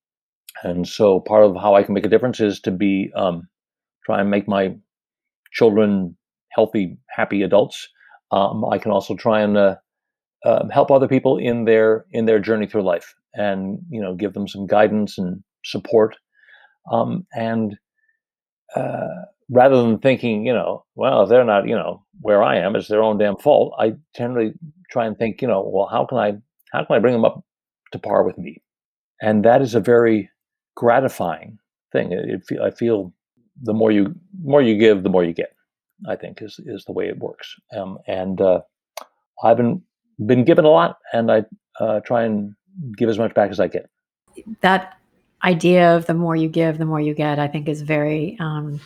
And 0.62 0.86
so 0.86 1.18
part 1.20 1.44
of 1.44 1.56
how 1.56 1.74
I 1.74 1.82
can 1.82 1.94
make 1.94 2.06
a 2.06 2.08
difference 2.08 2.38
is 2.38 2.60
to 2.60 2.70
be, 2.70 3.10
um, 3.16 3.48
try 4.04 4.20
and 4.20 4.30
make 4.30 4.48
my 4.48 4.74
children 5.52 6.16
healthy, 6.50 6.98
happy 7.08 7.42
adults. 7.42 7.88
Um, 8.30 8.64
I 8.64 8.78
can 8.78 8.92
also 8.92 9.14
try 9.14 9.40
and 9.42 9.56
uh, 9.56 9.76
uh, 10.44 10.68
help 10.68 10.90
other 10.90 11.08
people 11.08 11.38
in 11.38 11.64
their 11.64 12.06
in 12.12 12.26
their 12.26 12.40
journey 12.40 12.66
through 12.66 12.82
life, 12.82 13.14
and 13.34 13.78
you 13.90 14.00
know, 14.00 14.14
give 14.14 14.32
them 14.32 14.48
some 14.48 14.66
guidance 14.66 15.18
and 15.18 15.42
support. 15.64 16.16
Um, 16.90 17.26
and 17.34 17.76
uh, 18.74 19.26
rather 19.52 19.82
than 19.82 19.98
thinking, 19.98 20.46
you 20.46 20.52
know, 20.52 20.84
well, 20.94 21.26
they're 21.26 21.44
not, 21.44 21.68
you 21.68 21.74
know, 21.74 22.02
where 22.20 22.42
I 22.42 22.56
am, 22.56 22.74
it's 22.74 22.88
their 22.88 23.02
own 23.02 23.18
damn 23.18 23.36
fault. 23.36 23.74
I 23.78 23.94
generally 24.16 24.54
try 24.90 25.06
and 25.06 25.16
think, 25.16 25.42
you 25.42 25.48
know, 25.48 25.62
well, 25.62 25.86
how 25.86 26.06
can 26.06 26.18
I, 26.18 26.32
how 26.72 26.84
can 26.84 26.96
I 26.96 26.98
bring 26.98 27.14
them 27.14 27.24
up 27.24 27.44
to 27.92 27.98
par 27.98 28.24
with 28.24 28.38
me? 28.38 28.62
And 29.20 29.44
that 29.44 29.60
is 29.60 29.74
a 29.74 29.80
very 29.80 30.30
gratifying 30.74 31.58
thing. 31.92 32.12
It, 32.12 32.42
it, 32.50 32.60
I 32.60 32.70
feel 32.70 33.12
the 33.62 33.74
more 33.74 33.92
you, 33.92 34.14
more 34.42 34.62
you 34.62 34.76
give, 34.78 35.02
the 35.02 35.10
more 35.10 35.24
you 35.24 35.34
get. 35.34 35.54
I 36.08 36.16
think 36.16 36.42
is 36.42 36.58
is 36.66 36.84
the 36.84 36.92
way 36.92 37.06
it 37.06 37.18
works. 37.18 37.54
Um, 37.76 37.98
and 38.08 38.40
uh, 38.40 38.62
I've 39.44 39.56
been 39.56 39.82
been 40.26 40.44
given 40.44 40.64
a 40.64 40.68
lot, 40.68 40.98
and 41.12 41.30
I 41.30 41.44
uh, 41.78 42.00
try 42.00 42.24
and 42.24 42.54
give 42.96 43.08
as 43.08 43.18
much 43.18 43.34
back 43.34 43.50
as 43.52 43.60
I 43.60 43.68
get. 43.68 43.88
That 44.62 44.98
idea 45.44 45.96
of 45.96 46.06
the 46.06 46.14
more 46.14 46.34
you 46.34 46.48
give, 46.48 46.78
the 46.78 46.86
more 46.86 47.00
you 47.00 47.14
get, 47.14 47.38
I 47.38 47.46
think 47.48 47.68
is 47.68 47.82
very, 47.82 48.36
um, 48.40 48.80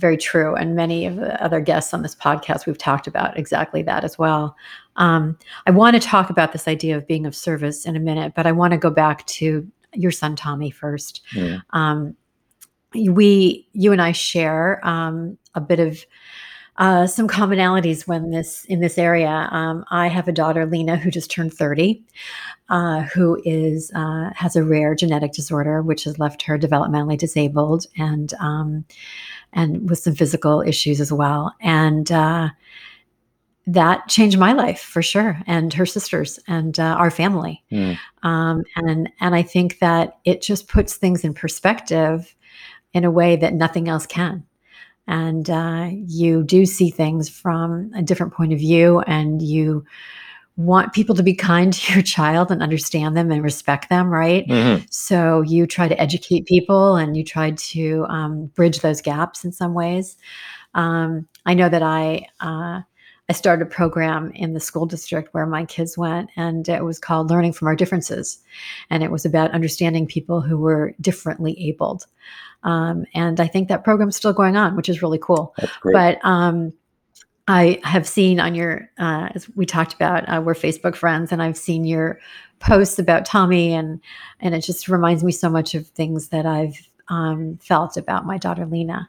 very 0.00 0.16
true. 0.16 0.54
And 0.54 0.74
many 0.74 1.06
of 1.06 1.16
the 1.16 1.40
other 1.42 1.60
guests 1.60 1.92
on 1.92 2.02
this 2.02 2.14
podcast, 2.14 2.66
we've 2.66 2.78
talked 2.78 3.06
about 3.06 3.38
exactly 3.38 3.82
that 3.82 4.02
as 4.02 4.18
well. 4.18 4.56
Um, 4.96 5.38
I 5.66 5.70
want 5.70 5.94
to 5.94 6.00
talk 6.00 6.30
about 6.30 6.52
this 6.52 6.66
idea 6.66 6.96
of 6.96 7.06
being 7.06 7.26
of 7.26 7.36
service 7.36 7.84
in 7.84 7.96
a 7.96 8.00
minute, 8.00 8.32
but 8.34 8.46
I 8.46 8.52
want 8.52 8.72
to 8.72 8.78
go 8.78 8.90
back 8.90 9.26
to 9.26 9.70
your 9.94 10.10
son 10.10 10.36
Tommy 10.36 10.70
first. 10.70 11.22
Yeah. 11.34 11.58
Um, 11.70 12.16
we, 12.94 13.68
you 13.72 13.92
and 13.92 14.02
I 14.02 14.12
share 14.12 14.84
um, 14.86 15.38
a 15.54 15.60
bit 15.60 15.78
of 15.78 16.04
uh, 16.80 17.06
some 17.06 17.28
commonalities 17.28 18.08
when 18.08 18.30
this 18.30 18.64
in 18.64 18.80
this 18.80 18.96
area. 18.96 19.48
Um, 19.50 19.84
I 19.90 20.08
have 20.08 20.26
a 20.28 20.32
daughter, 20.32 20.64
Lena, 20.64 20.96
who 20.96 21.10
just 21.10 21.30
turned 21.30 21.52
30, 21.52 22.02
uh, 22.70 23.02
who 23.02 23.40
is 23.44 23.92
uh, 23.94 24.30
has 24.34 24.56
a 24.56 24.64
rare 24.64 24.94
genetic 24.94 25.32
disorder 25.32 25.82
which 25.82 26.04
has 26.04 26.18
left 26.18 26.40
her 26.42 26.58
developmentally 26.58 27.18
disabled 27.18 27.86
and 27.98 28.32
um, 28.40 28.86
and 29.52 29.90
with 29.90 29.98
some 29.98 30.14
physical 30.14 30.62
issues 30.62 31.02
as 31.02 31.12
well. 31.12 31.54
And 31.60 32.10
uh, 32.10 32.48
that 33.66 34.08
changed 34.08 34.38
my 34.38 34.54
life 34.54 34.80
for 34.80 35.02
sure, 35.02 35.38
and 35.46 35.74
her 35.74 35.86
sisters 35.86 36.40
and 36.48 36.80
uh, 36.80 36.96
our 36.98 37.10
family. 37.10 37.62
Mm. 37.70 37.98
Um, 38.22 38.64
and 38.76 39.10
and 39.20 39.34
I 39.34 39.42
think 39.42 39.80
that 39.80 40.18
it 40.24 40.40
just 40.40 40.66
puts 40.66 40.96
things 40.96 41.24
in 41.24 41.34
perspective 41.34 42.34
in 42.94 43.04
a 43.04 43.10
way 43.10 43.36
that 43.36 43.52
nothing 43.52 43.86
else 43.86 44.06
can 44.06 44.46
and 45.06 45.50
uh, 45.50 45.90
you 45.92 46.42
do 46.42 46.66
see 46.66 46.90
things 46.90 47.28
from 47.28 47.90
a 47.94 48.02
different 48.02 48.32
point 48.32 48.52
of 48.52 48.58
view 48.58 49.00
and 49.00 49.42
you 49.42 49.84
want 50.56 50.92
people 50.92 51.14
to 51.14 51.22
be 51.22 51.34
kind 51.34 51.72
to 51.74 51.92
your 51.94 52.02
child 52.02 52.50
and 52.50 52.62
understand 52.62 53.16
them 53.16 53.30
and 53.30 53.42
respect 53.42 53.88
them 53.88 54.08
right 54.08 54.46
mm-hmm. 54.46 54.84
so 54.90 55.40
you 55.42 55.66
try 55.66 55.88
to 55.88 56.00
educate 56.00 56.46
people 56.46 56.96
and 56.96 57.16
you 57.16 57.24
try 57.24 57.50
to 57.52 58.04
um, 58.08 58.46
bridge 58.46 58.80
those 58.80 59.00
gaps 59.00 59.44
in 59.44 59.52
some 59.52 59.74
ways 59.74 60.16
um, 60.74 61.26
i 61.46 61.54
know 61.54 61.68
that 61.68 61.82
i 61.82 62.24
uh, 62.40 62.80
I 63.30 63.32
started 63.32 63.64
a 63.64 63.70
program 63.70 64.32
in 64.32 64.54
the 64.54 64.60
school 64.60 64.86
district 64.86 65.32
where 65.32 65.46
my 65.46 65.64
kids 65.64 65.96
went, 65.96 66.30
and 66.34 66.68
it 66.68 66.84
was 66.84 66.98
called 66.98 67.30
Learning 67.30 67.52
from 67.52 67.68
Our 67.68 67.76
Differences. 67.76 68.40
And 68.90 69.04
it 69.04 69.12
was 69.12 69.24
about 69.24 69.52
understanding 69.52 70.04
people 70.04 70.40
who 70.40 70.58
were 70.58 70.96
differently 71.00 71.56
abled. 71.68 72.06
Um, 72.64 73.04
and 73.14 73.38
I 73.38 73.46
think 73.46 73.68
that 73.68 73.84
program's 73.84 74.16
still 74.16 74.32
going 74.32 74.56
on, 74.56 74.74
which 74.74 74.88
is 74.88 75.00
really 75.00 75.20
cool. 75.22 75.54
But 75.92 76.18
um, 76.24 76.72
I 77.46 77.78
have 77.84 78.08
seen 78.08 78.40
on 78.40 78.56
your, 78.56 78.90
uh, 78.98 79.28
as 79.32 79.48
we 79.54 79.64
talked 79.64 79.94
about, 79.94 80.28
uh, 80.28 80.42
we're 80.44 80.54
Facebook 80.54 80.96
friends, 80.96 81.30
and 81.30 81.40
I've 81.40 81.56
seen 81.56 81.84
your 81.84 82.18
posts 82.58 82.98
about 82.98 83.26
Tommy, 83.26 83.72
and 83.72 84.00
and 84.40 84.56
it 84.56 84.64
just 84.64 84.88
reminds 84.88 85.22
me 85.22 85.30
so 85.30 85.48
much 85.48 85.76
of 85.76 85.86
things 85.86 86.30
that 86.30 86.46
I've 86.46 86.84
um, 87.06 87.58
felt 87.62 87.96
about 87.96 88.26
my 88.26 88.38
daughter 88.38 88.66
Lena. 88.66 89.08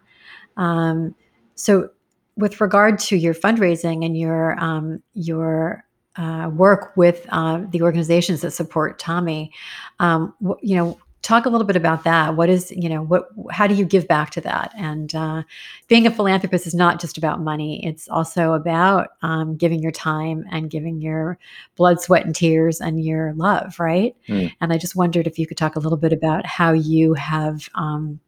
Um, 0.58 1.16
so 1.56 1.90
with 2.38 2.62
regard 2.62 3.00
to 3.00 3.16
your 3.16 3.34
fundraising 3.34 4.06
and 4.06 4.18
your 4.18 4.58
um, 4.60 5.02
your 5.14 5.84
uh, 6.16 6.50
work 6.54 6.96
with 6.96 7.26
uh, 7.30 7.62
the 7.70 7.82
organizations 7.82 8.42
that 8.42 8.52
support 8.52 9.00
Tommy, 9.00 9.52
um, 10.00 10.34
wh- 10.46 10.62
you 10.62 10.76
know, 10.76 11.00
talk 11.22 11.46
a 11.46 11.50
little 11.50 11.66
bit 11.66 11.76
about 11.76 12.04
that. 12.04 12.36
What 12.36 12.50
is 12.50 12.72
you 12.72 12.90
know 12.90 13.04
what? 13.04 13.30
How 13.52 13.68
do 13.68 13.76
you 13.76 13.86
give 13.86 14.08
back 14.08 14.32
to 14.32 14.42
that? 14.42 14.74
And 14.76 15.14
uh, 15.14 15.44
being 15.88 16.08
a 16.08 16.12
philanthropist 16.12 16.68
is 16.68 16.74
not 16.74 17.00
just 17.00 17.18
about 17.18 17.42
money; 17.42 17.86
it's 17.86 18.08
also 18.10 18.54
about 18.54 19.10
um, 19.22 19.56
giving 19.56 19.82
your 19.82 19.92
time 19.92 20.46
and 20.52 20.70
giving 20.70 21.00
your 21.00 21.38
blood, 21.76 22.02
sweat, 22.02 22.26
and 22.26 22.36
tears 22.36 22.82
and 22.82 23.04
your 23.04 23.34
love, 23.34 23.80
right? 23.80 24.16
Mm. 24.28 24.54
And 24.62 24.74
I 24.74 24.78
just 24.78 24.96
wondered 24.96 25.28
if 25.28 25.38
you 25.38 25.48
could 25.48 25.58
talk 25.58 25.76
a 25.76 25.80
little 25.80 25.98
bit 25.98 26.14
about 26.14 26.46
how 26.46 26.72
you 26.72 27.14
have 27.14 27.70
um, 27.76 28.20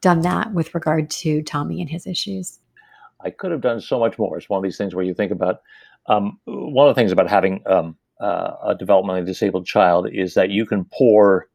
done 0.00 0.22
that 0.22 0.52
with 0.52 0.74
regard 0.74 1.10
to 1.10 1.42
Tommy 1.42 1.80
and 1.80 1.90
his 1.90 2.06
issues. 2.06 2.58
I 3.24 3.30
could 3.30 3.50
have 3.50 3.60
done 3.60 3.80
so 3.80 3.98
much 3.98 4.18
more. 4.18 4.36
It's 4.36 4.48
one 4.48 4.58
of 4.58 4.64
these 4.64 4.78
things 4.78 4.94
where 4.94 5.04
you 5.04 5.14
think 5.14 5.32
about 5.32 5.60
um, 6.06 6.38
one 6.44 6.88
of 6.88 6.94
the 6.94 7.00
things 7.00 7.12
about 7.12 7.28
having 7.28 7.62
um, 7.66 7.96
uh, 8.20 8.52
a 8.64 8.74
developmentally 8.74 9.26
disabled 9.26 9.66
child 9.66 10.08
is 10.12 10.34
that 10.34 10.50
you 10.50 10.66
can 10.66 10.86
pour, 10.92 11.48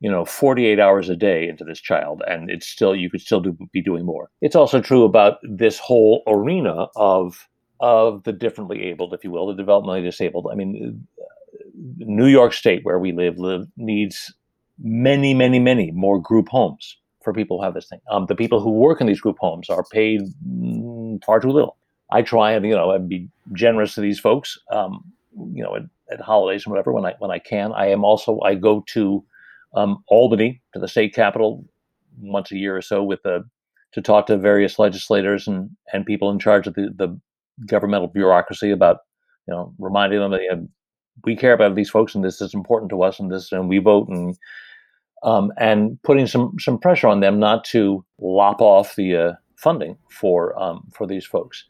you 0.00 0.10
know, 0.10 0.24
48 0.24 0.78
hours 0.78 1.08
a 1.08 1.16
day 1.16 1.48
into 1.48 1.64
this 1.64 1.80
child, 1.80 2.22
and 2.26 2.50
it's 2.50 2.66
still 2.66 2.94
you 2.94 3.10
could 3.10 3.20
still 3.20 3.40
do, 3.40 3.56
be 3.72 3.82
doing 3.82 4.04
more. 4.04 4.30
It's 4.40 4.56
also 4.56 4.80
true 4.80 5.04
about 5.04 5.38
this 5.42 5.78
whole 5.78 6.22
arena 6.26 6.86
of 6.96 7.48
of 7.80 8.22
the 8.24 8.32
differently 8.32 8.84
abled, 8.84 9.12
if 9.12 9.24
you 9.24 9.30
will, 9.30 9.54
the 9.54 9.62
developmentally 9.62 10.02
disabled. 10.02 10.48
I 10.50 10.54
mean, 10.54 11.06
New 11.74 12.26
York 12.26 12.52
State, 12.52 12.80
where 12.84 12.98
we 12.98 13.12
live, 13.12 13.38
live 13.38 13.66
needs 13.76 14.32
many, 14.78 15.34
many, 15.34 15.58
many 15.58 15.90
more 15.90 16.20
group 16.20 16.48
homes 16.48 16.96
for 17.22 17.32
people 17.32 17.58
who 17.58 17.64
have 17.64 17.74
this 17.74 17.88
thing. 17.88 18.00
Um, 18.10 18.26
the 18.26 18.34
people 18.34 18.60
who 18.60 18.70
work 18.70 19.00
in 19.00 19.06
these 19.06 19.20
group 19.20 19.36
homes 19.40 19.68
are 19.70 19.84
paid 19.90 20.20
far 21.20 21.40
too 21.40 21.50
little. 21.50 21.76
I 22.12 22.22
try 22.22 22.52
and 22.52 22.64
you 22.64 22.74
know 22.74 22.90
and 22.90 23.08
be 23.08 23.28
generous 23.52 23.94
to 23.94 24.00
these 24.00 24.20
folks, 24.20 24.58
um, 24.70 25.04
you 25.52 25.62
know, 25.62 25.76
at, 25.76 25.82
at 26.12 26.20
holidays 26.20 26.64
and 26.64 26.72
whatever 26.72 26.92
when 26.92 27.04
I 27.04 27.14
when 27.18 27.30
I 27.30 27.38
can. 27.38 27.72
I 27.72 27.88
am 27.88 28.04
also 28.04 28.40
I 28.40 28.54
go 28.54 28.84
to 28.88 29.24
um, 29.74 30.02
Albany 30.08 30.60
to 30.72 30.78
the 30.78 30.88
state 30.88 31.14
capitol 31.14 31.64
once 32.18 32.52
a 32.52 32.56
year 32.56 32.76
or 32.76 32.82
so 32.82 33.02
with 33.02 33.22
the 33.22 33.44
to 33.92 34.02
talk 34.02 34.26
to 34.26 34.36
various 34.36 34.78
legislators 34.78 35.46
and 35.46 35.70
and 35.92 36.06
people 36.06 36.30
in 36.30 36.38
charge 36.38 36.66
of 36.66 36.74
the 36.74 36.90
the 36.96 37.18
governmental 37.66 38.08
bureaucracy 38.08 38.70
about 38.70 38.98
you 39.46 39.54
know 39.54 39.72
reminding 39.78 40.20
them 40.20 40.30
that 40.32 40.42
you 40.42 40.50
know, 40.50 40.68
we 41.24 41.36
care 41.36 41.52
about 41.52 41.74
these 41.74 41.90
folks 41.90 42.14
and 42.14 42.24
this 42.24 42.40
is 42.40 42.54
important 42.54 42.90
to 42.90 43.02
us 43.02 43.20
and 43.20 43.30
this 43.30 43.52
and 43.52 43.68
we 43.68 43.78
vote 43.78 44.08
and 44.08 44.36
um, 45.22 45.52
and 45.58 46.00
putting 46.02 46.26
some 46.26 46.54
some 46.58 46.78
pressure 46.78 47.08
on 47.08 47.20
them 47.20 47.38
not 47.38 47.64
to 47.64 48.04
lop 48.20 48.60
off 48.60 48.94
the 48.96 49.16
uh, 49.16 49.32
funding 49.56 49.96
for 50.10 50.58
um, 50.60 50.90
for 50.92 51.06
these 51.06 51.24
folks. 51.24 51.64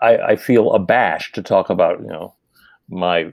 I, 0.00 0.18
I 0.18 0.36
feel 0.36 0.72
abashed 0.72 1.34
to 1.36 1.42
talk 1.42 1.70
about 1.70 2.00
you 2.00 2.08
know 2.08 2.34
my 2.88 3.32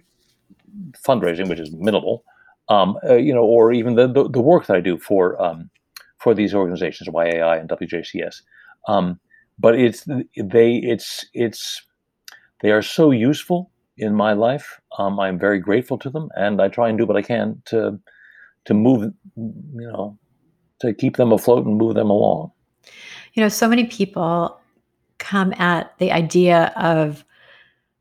fundraising, 1.05 1.49
which 1.49 1.59
is 1.59 1.71
minimal, 1.73 2.23
um, 2.69 2.97
uh, 3.07 3.15
you 3.15 3.33
know, 3.33 3.43
or 3.43 3.71
even 3.71 3.95
the, 3.95 4.07
the, 4.07 4.29
the 4.29 4.41
work 4.41 4.67
that 4.67 4.77
I 4.77 4.81
do 4.81 4.97
for 4.97 5.41
um, 5.41 5.69
for 6.17 6.33
these 6.33 6.53
organizations, 6.53 7.09
YAI 7.13 7.57
and 7.57 7.69
WJCS. 7.69 8.41
Um, 8.87 9.19
but 9.59 9.75
it's 9.75 10.05
they 10.05 10.75
it's 10.75 11.25
it's 11.33 11.85
they 12.61 12.71
are 12.71 12.81
so 12.81 13.11
useful 13.11 13.71
in 13.97 14.15
my 14.15 14.33
life. 14.33 14.79
Um, 14.97 15.19
I'm 15.19 15.37
very 15.37 15.59
grateful 15.59 15.97
to 15.99 16.09
them, 16.09 16.29
and 16.35 16.61
I 16.61 16.69
try 16.69 16.89
and 16.89 16.97
do 16.97 17.05
what 17.05 17.17
I 17.17 17.21
can 17.21 17.61
to 17.65 17.99
to 18.65 18.73
move, 18.73 19.13
you 19.35 19.91
know, 19.91 20.17
to 20.79 20.93
keep 20.93 21.17
them 21.17 21.31
afloat 21.31 21.65
and 21.65 21.77
move 21.77 21.95
them 21.95 22.09
along. 22.09 22.51
You 23.33 23.43
know, 23.43 23.49
so 23.49 23.67
many 23.67 23.85
people 23.85 24.59
come 25.17 25.53
at 25.53 25.97
the 25.99 26.11
idea 26.11 26.73
of 26.75 27.23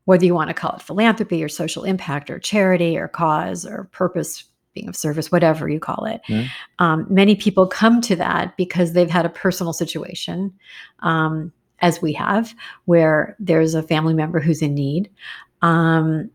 whether 0.05 0.25
you 0.25 0.35
want 0.35 0.49
to 0.49 0.53
call 0.53 0.75
it 0.75 0.81
philanthropy 0.81 1.43
or 1.43 1.49
social 1.49 1.83
impact 1.83 2.29
or 2.29 2.39
charity 2.39 2.97
or 2.97 3.07
cause 3.07 3.65
or 3.65 3.85
purpose 3.91 4.43
being 4.73 4.89
of 4.89 4.95
service, 4.95 5.31
whatever 5.31 5.69
you 5.69 5.79
call 5.79 6.05
it. 6.05 6.21
Mm-hmm. 6.27 6.83
Um, 6.83 7.05
many 7.09 7.35
people 7.35 7.67
come 7.67 8.01
to 8.01 8.15
that 8.17 8.57
because 8.57 8.93
they've 8.93 9.09
had 9.09 9.25
a 9.25 9.29
personal 9.29 9.71
situation, 9.71 10.51
um, 10.99 11.53
as 11.79 12.01
we 12.01 12.13
have, 12.13 12.53
where 12.85 13.35
there's 13.39 13.75
a 13.75 13.83
family 13.83 14.13
member 14.13 14.39
who's 14.39 14.61
in 14.61 14.73
need. 14.73 15.09
Um, 15.61 16.29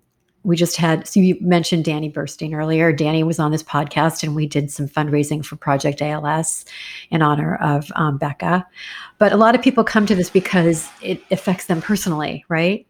we 0.49 0.57
just 0.57 0.77
had, 0.77 1.07
so 1.07 1.21
you 1.21 1.37
mentioned 1.43 1.85
Danny 1.85 2.11
Burstein 2.11 2.55
earlier. 2.55 2.91
Danny 2.91 3.23
was 3.23 3.39
on 3.39 3.53
this 3.53 3.63
podcast 3.63 4.23
and 4.23 4.35
we 4.35 4.47
did 4.47 4.71
some 4.71 4.89
fundraising 4.89 5.45
for 5.45 5.57
Project 5.57 6.01
ALS 6.01 6.65
in 7.11 7.21
honor 7.21 7.57
of 7.57 7.93
um, 7.97 8.17
Becca. 8.17 8.67
But 9.19 9.33
a 9.33 9.37
lot 9.37 9.55
of 9.55 9.61
people 9.61 9.85
come 9.85 10.07
to 10.07 10.15
this 10.15 10.31
because 10.31 10.89
it 11.03 11.23
affects 11.31 11.67
them 11.67 11.83
personally, 11.83 12.47
right? 12.49 12.87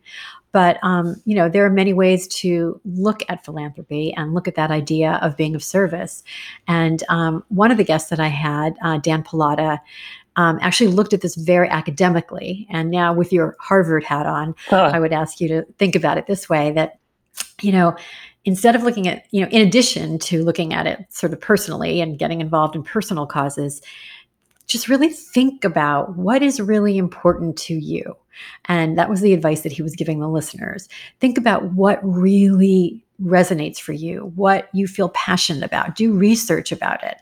But 0.53 0.79
um, 0.85 1.21
you 1.25 1.35
know, 1.35 1.49
there 1.49 1.67
are 1.67 1.71
many 1.71 1.93
ways 1.93 2.29
to 2.29 2.81
look 2.85 3.25
at 3.29 3.45
philanthropy 3.45 4.15
and 4.15 4.35
look 4.35 4.47
at 4.47 4.55
that 4.55 4.71
idea 4.71 5.19
of 5.21 5.37
being 5.37 5.57
of 5.57 5.65
service. 5.65 6.23
And 6.69 7.03
um, 7.09 7.43
one 7.49 7.73
of 7.73 7.77
the 7.77 7.85
guests 7.85 8.09
that 8.11 8.21
I 8.21 8.29
had, 8.29 8.77
uh, 8.85 8.99
Dan 8.99 9.25
Pallotta, 9.25 9.81
um, 10.37 10.61
actually 10.63 10.93
looked 10.93 11.13
at 11.13 11.23
this 11.23 11.35
very 11.35 11.69
academically. 11.69 12.69
And 12.71 12.89
now, 12.91 13.13
with 13.13 13.33
your 13.33 13.57
Harvard 13.59 14.05
hat 14.05 14.27
on. 14.27 14.55
I 14.95 15.01
would 15.01 15.13
ask 15.13 15.41
you 15.41 15.49
to 15.49 15.65
think 15.77 15.97
about 15.97 16.19
it 16.19 16.29
this 16.29 16.49
way: 16.49 16.71
that 16.71 17.01
you 17.61 17.73
know, 17.73 17.97
instead 18.45 18.75
of 18.75 18.83
looking 18.83 19.09
at, 19.09 19.27
you 19.31 19.43
know, 19.43 19.49
in 19.49 19.67
addition 19.67 20.19
to 20.19 20.45
looking 20.45 20.73
at 20.73 20.87
it 20.87 21.07
sort 21.11 21.33
of 21.33 21.41
personally 21.41 22.01
and 22.01 22.19
getting 22.19 22.41
involved 22.41 22.75
in 22.75 22.83
personal 22.83 23.27
causes, 23.27 23.83
just 24.67 24.89
really 24.89 25.09
think 25.09 25.65
about 25.65 26.17
what 26.17 26.43
is 26.43 26.61
really 26.61 26.99
important 26.99 27.57
to 27.57 27.75
you. 27.75 28.17
And 28.67 28.97
that 28.99 29.11
was 29.11 29.21
the 29.21 29.33
advice 29.33 29.63
that 29.63 29.73
he 29.73 29.83
was 29.83 29.97
giving 29.97 30.21
the 30.21 30.29
listeners. 30.29 30.89
Think 31.21 31.39
about 31.39 31.73
what 31.73 31.99
really 32.03 33.05
resonates 33.23 33.81
for 33.81 33.93
you, 33.93 34.33
what 34.37 34.69
you 34.73 34.87
feel 34.87 35.09
passionate 35.09 35.65
about, 35.65 35.97
do 35.97 36.13
research 36.13 36.71
about 36.71 37.03
it, 37.03 37.17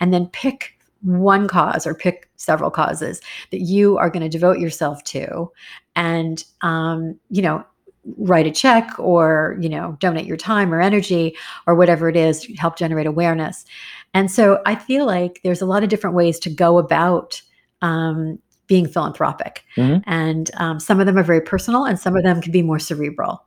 and 0.00 0.12
then 0.12 0.28
pick 0.28 0.78
one 1.02 1.48
cause 1.48 1.86
or 1.86 1.94
pick 1.94 2.28
several 2.36 2.70
causes 2.70 3.20
that 3.50 3.60
you 3.60 3.98
are 3.98 4.08
going 4.08 4.22
to 4.22 4.28
devote 4.28 4.58
yourself 4.58 5.02
to 5.04 5.50
and 5.96 6.44
um, 6.62 7.18
you 7.28 7.42
know 7.42 7.64
write 8.18 8.46
a 8.46 8.50
check 8.50 8.98
or 8.98 9.56
you 9.60 9.68
know 9.68 9.96
donate 10.00 10.26
your 10.26 10.36
time 10.36 10.72
or 10.74 10.80
energy 10.80 11.36
or 11.66 11.74
whatever 11.74 12.08
it 12.08 12.16
is 12.16 12.46
help 12.58 12.76
generate 12.76 13.06
awareness. 13.06 13.64
And 14.14 14.30
so 14.30 14.60
i 14.66 14.74
feel 14.74 15.06
like 15.06 15.40
there's 15.42 15.62
a 15.62 15.66
lot 15.66 15.82
of 15.82 15.88
different 15.88 16.16
ways 16.16 16.38
to 16.40 16.50
go 16.50 16.78
about 16.78 17.40
um, 17.80 18.38
being 18.66 18.86
philanthropic. 18.86 19.64
Mm-hmm. 19.76 20.08
and 20.10 20.50
um, 20.56 20.80
some 20.80 21.00
of 21.00 21.06
them 21.06 21.18
are 21.18 21.22
very 21.22 21.40
personal 21.40 21.84
and 21.84 21.98
some 21.98 22.16
of 22.16 22.22
them 22.22 22.40
can 22.40 22.52
be 22.52 22.62
more 22.62 22.78
cerebral. 22.78 23.44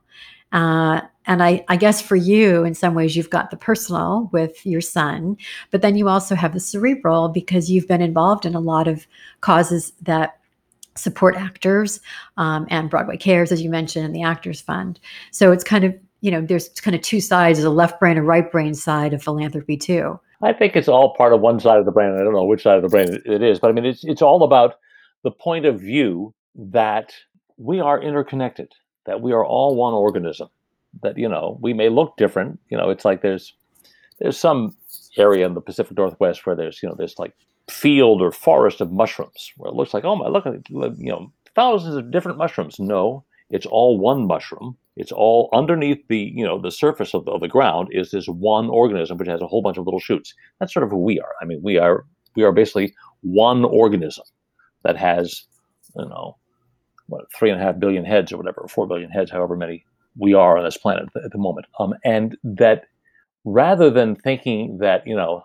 Uh, 0.52 1.00
and 1.26 1.42
I, 1.42 1.64
I 1.68 1.76
guess 1.76 2.00
for 2.00 2.14
you 2.14 2.64
in 2.64 2.74
some 2.74 2.94
ways 2.94 3.16
you've 3.16 3.30
got 3.30 3.50
the 3.50 3.56
personal 3.56 4.30
with 4.32 4.64
your 4.64 4.80
son 4.80 5.36
but 5.72 5.82
then 5.82 5.96
you 5.96 6.08
also 6.08 6.34
have 6.36 6.54
the 6.54 6.60
cerebral 6.60 7.28
because 7.28 7.70
you've 7.70 7.88
been 7.88 8.00
involved 8.00 8.46
in 8.46 8.54
a 8.54 8.60
lot 8.60 8.86
of 8.86 9.06
causes 9.40 9.92
that 10.02 10.38
support 10.96 11.36
actors 11.36 12.00
um, 12.36 12.66
and 12.70 12.90
Broadway 12.90 13.16
Cares, 13.16 13.52
as 13.52 13.62
you 13.62 13.70
mentioned, 13.70 14.04
and 14.04 14.14
the 14.14 14.22
Actors 14.22 14.60
Fund. 14.60 14.98
So 15.30 15.52
it's 15.52 15.64
kind 15.64 15.84
of, 15.84 15.94
you 16.20 16.30
know, 16.30 16.40
there's 16.40 16.68
kind 16.68 16.94
of 16.94 17.02
two 17.02 17.20
sides, 17.20 17.58
there's 17.58 17.64
a 17.64 17.70
left 17.70 18.00
brain, 18.00 18.16
a 18.16 18.22
right 18.22 18.50
brain 18.50 18.74
side 18.74 19.12
of 19.12 19.22
philanthropy 19.22 19.76
too. 19.76 20.18
I 20.42 20.52
think 20.52 20.76
it's 20.76 20.88
all 20.88 21.14
part 21.14 21.32
of 21.32 21.40
one 21.40 21.60
side 21.60 21.78
of 21.78 21.86
the 21.86 21.92
brain. 21.92 22.12
I 22.12 22.22
don't 22.22 22.34
know 22.34 22.44
which 22.44 22.62
side 22.62 22.76
of 22.76 22.82
the 22.82 22.88
brain 22.88 23.08
it 23.24 23.42
is, 23.42 23.58
but 23.58 23.68
I 23.68 23.72
mean, 23.72 23.86
it's 23.86 24.04
it's 24.04 24.22
all 24.22 24.42
about 24.42 24.74
the 25.22 25.30
point 25.30 25.64
of 25.64 25.80
view 25.80 26.34
that 26.54 27.14
we 27.56 27.80
are 27.80 28.00
interconnected, 28.00 28.72
that 29.06 29.20
we 29.22 29.32
are 29.32 29.44
all 29.44 29.74
one 29.74 29.94
organism. 29.94 30.48
That 31.02 31.16
you 31.16 31.28
know, 31.28 31.58
we 31.60 31.72
may 31.72 31.88
look 31.88 32.16
different. 32.16 32.60
You 32.68 32.76
know, 32.76 32.90
it's 32.90 33.04
like 33.04 33.22
there's 33.22 33.54
there's 34.18 34.38
some 34.38 34.76
area 35.16 35.46
in 35.46 35.54
the 35.54 35.60
Pacific 35.60 35.96
Northwest 35.96 36.44
where 36.44 36.56
there's 36.56 36.82
you 36.82 36.88
know 36.88 36.94
there's 36.94 37.18
like 37.18 37.34
field 37.68 38.22
or 38.22 38.30
forest 38.30 38.80
of 38.80 38.92
mushrooms 38.92 39.52
where 39.56 39.70
it 39.70 39.74
looks 39.74 39.92
like, 39.92 40.04
oh 40.04 40.16
my, 40.16 40.28
look 40.28 40.46
at 40.46 40.68
you 40.70 40.94
know, 40.98 41.32
thousands 41.54 41.96
of 41.96 42.10
different 42.10 42.38
mushrooms. 42.38 42.78
No, 42.78 43.24
it's 43.50 43.66
all 43.66 43.98
one 43.98 44.26
mushroom. 44.26 44.76
It's 44.96 45.12
all 45.12 45.50
underneath 45.52 46.06
the, 46.08 46.32
you 46.34 46.44
know, 46.44 46.60
the 46.60 46.70
surface 46.70 47.12
of 47.12 47.26
the, 47.26 47.32
of 47.32 47.40
the 47.40 47.48
ground 47.48 47.88
is 47.92 48.10
this 48.10 48.26
one 48.26 48.68
organism 48.70 49.18
which 49.18 49.28
has 49.28 49.42
a 49.42 49.46
whole 49.46 49.62
bunch 49.62 49.76
of 49.76 49.84
little 49.84 50.00
shoots. 50.00 50.34
That's 50.58 50.72
sort 50.72 50.84
of 50.84 50.90
who 50.90 51.02
we 51.02 51.20
are. 51.20 51.32
I 51.40 51.44
mean, 51.44 51.60
we 51.62 51.76
are 51.78 52.04
we 52.34 52.44
are 52.44 52.52
basically 52.52 52.94
one 53.22 53.64
organism 53.64 54.24
that 54.84 54.96
has, 54.96 55.44
you 55.96 56.06
know, 56.06 56.36
what 57.08 57.24
three 57.32 57.50
and 57.50 57.60
a 57.60 57.64
half 57.64 57.78
billion 57.78 58.04
heads 58.04 58.32
or 58.32 58.36
whatever, 58.36 58.66
four 58.68 58.86
billion 58.86 59.10
heads, 59.10 59.30
however 59.30 59.56
many 59.56 59.84
we 60.18 60.34
are 60.34 60.56
on 60.56 60.64
this 60.64 60.78
planet 60.78 61.08
at 61.24 61.30
the 61.30 61.38
moment. 61.38 61.66
Um, 61.78 61.94
and 62.04 62.36
that 62.42 62.84
rather 63.44 63.90
than 63.90 64.16
thinking 64.16 64.78
that 64.78 65.06
you 65.06 65.14
know 65.14 65.44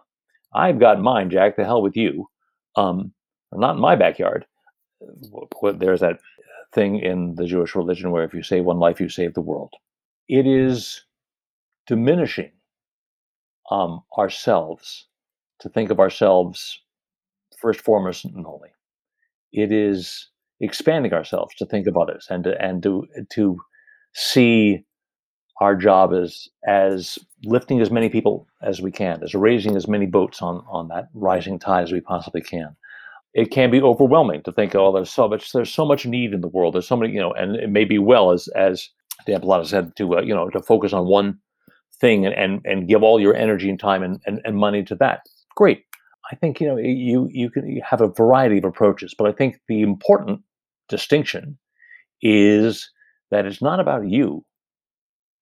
I've 0.54 0.80
got 0.80 1.02
mine, 1.02 1.30
Jack. 1.30 1.56
The 1.56 1.66
hell 1.66 1.82
with 1.82 1.96
you. 1.96 2.28
Um, 2.76 3.14
not 3.54 3.76
in 3.76 3.82
my 3.82 3.96
backyard. 3.96 4.46
There's 5.00 6.00
that 6.02 6.20
thing 6.74 7.00
in 7.00 7.36
the 7.36 7.46
Jewish 7.46 7.76
religion 7.76 8.12
where 8.12 8.24
if 8.24 8.34
you 8.34 8.44
save 8.44 8.66
one 8.66 8.80
life, 8.80 9.00
you 9.00 9.10
save 9.10 9.34
the 9.34 9.42
world. 9.42 9.74
It 10.28 10.48
is 10.48 11.04
diminishing 11.88 12.52
um, 13.70 14.02
ourselves 14.18 15.08
to 15.60 15.70
think 15.70 15.90
of 15.90 16.00
ourselves 16.00 16.80
first, 17.60 17.82
foremost, 17.82 18.26
and 18.26 18.46
only. 18.46 18.70
It 19.52 19.72
is 19.72 20.30
expanding 20.60 21.14
ourselves 21.14 21.56
to 21.56 21.66
think 21.66 21.88
of 21.88 21.98
others 21.98 22.28
and 22.30 22.44
to, 22.44 22.62
and 22.62 22.82
to 22.84 23.08
to 23.34 23.58
see 24.14 24.84
our 25.62 25.76
job 25.76 26.12
is 26.12 26.50
as 26.68 27.20
lifting 27.44 27.80
as 27.82 27.92
many 27.92 28.10
people 28.10 28.48
as 28.64 28.82
we 28.82 28.92
can, 28.92 29.24
as 29.24 29.36
raising 29.36 29.76
as 29.76 29.88
many 29.88 30.08
boats 30.08 30.42
on 30.42 30.66
on 30.68 30.88
that 30.90 31.08
rising 31.14 31.60
tide 31.60 31.84
as 31.84 31.92
we 31.92 32.02
possibly 32.02 32.42
can. 32.42 32.76
It 33.34 33.52
can 33.52 33.70
be 33.72 33.82
overwhelming 33.82 34.42
to 34.44 34.52
think, 34.52 34.76
oh, 34.76 34.92
there's 34.92 35.12
so 35.12 35.30
much, 35.30 35.54
there's 35.54 35.74
so 35.74 35.86
much 35.86 36.06
need 36.06 36.34
in 36.34 36.42
the 36.42 36.50
world. 36.50 36.74
There's 36.74 36.88
so 36.88 36.98
many, 36.98 37.14
you 37.14 37.20
know, 37.20 37.32
and 37.32 37.56
it 37.56 37.70
may 37.70 37.86
be 37.86 38.00
well 38.00 38.32
as 38.32 38.50
as 38.50 38.90
Dan 39.26 39.40
Pallotta 39.40 39.68
said 39.68 39.96
to 39.98 40.18
uh, 40.18 40.22
you 40.22 40.34
know 40.34 40.50
to 40.50 40.62
focus 40.62 40.94
on 40.94 41.06
one 41.06 41.38
thing 42.02 42.26
and 42.26 42.36
and, 42.36 42.62
and 42.66 42.88
give 42.88 43.04
all 43.04 43.22
your 43.22 43.36
energy 43.36 43.70
and 43.70 43.80
time 43.80 44.02
and, 44.02 44.20
and, 44.26 44.42
and 44.44 44.58
money 44.58 44.84
to 44.84 44.96
that. 44.96 45.22
Great. 45.56 45.86
I 46.32 46.36
think 46.36 46.60
you 46.60 46.68
know 46.68 46.78
you 46.78 47.30
you 47.32 47.52
can 47.52 47.80
have 47.88 48.02
a 48.02 48.08
variety 48.08 48.58
of 48.58 48.66
approaches, 48.66 49.14
but 49.16 49.28
I 49.28 49.32
think 49.32 49.60
the 49.68 49.84
important 49.84 50.42
distinction 50.90 51.60
is 52.24 52.90
that 53.30 53.46
it's 53.46 53.62
not 53.62 53.80
about 53.80 54.10
you 54.10 54.44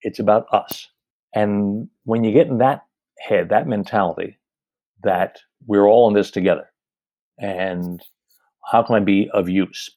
it's 0.01 0.19
about 0.19 0.45
us. 0.51 0.87
And 1.33 1.87
when 2.03 2.23
you 2.23 2.31
get 2.31 2.47
in 2.47 2.57
that 2.59 2.85
head, 3.19 3.49
that 3.49 3.67
mentality, 3.67 4.37
that 5.03 5.39
we're 5.67 5.87
all 5.87 6.07
in 6.07 6.13
this 6.13 6.31
together, 6.31 6.71
and 7.37 8.01
how 8.71 8.83
can 8.83 8.95
I 8.95 8.99
be 8.99 9.29
of 9.33 9.49
use? 9.49 9.89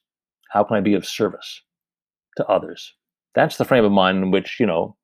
How 0.51 0.63
can 0.63 0.77
I 0.77 0.81
be 0.81 0.93
of 0.93 1.05
service 1.05 1.61
to 2.37 2.45
others? 2.45 2.93
That's 3.35 3.57
the 3.57 3.65
frame 3.65 3.85
of 3.85 3.91
mind 3.91 4.23
in 4.23 4.31
which 4.31 4.59
you 4.59 4.65
know 4.65 4.95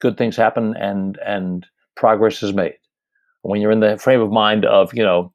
good 0.00 0.16
things 0.16 0.36
happen 0.36 0.74
and 0.76 1.18
and 1.24 1.66
progress 1.96 2.42
is 2.42 2.54
made. 2.54 2.74
When 3.42 3.60
you're 3.60 3.72
in 3.72 3.80
the 3.80 3.98
frame 3.98 4.20
of 4.20 4.30
mind 4.30 4.64
of 4.64 4.94
you 4.94 5.02
know 5.02 5.32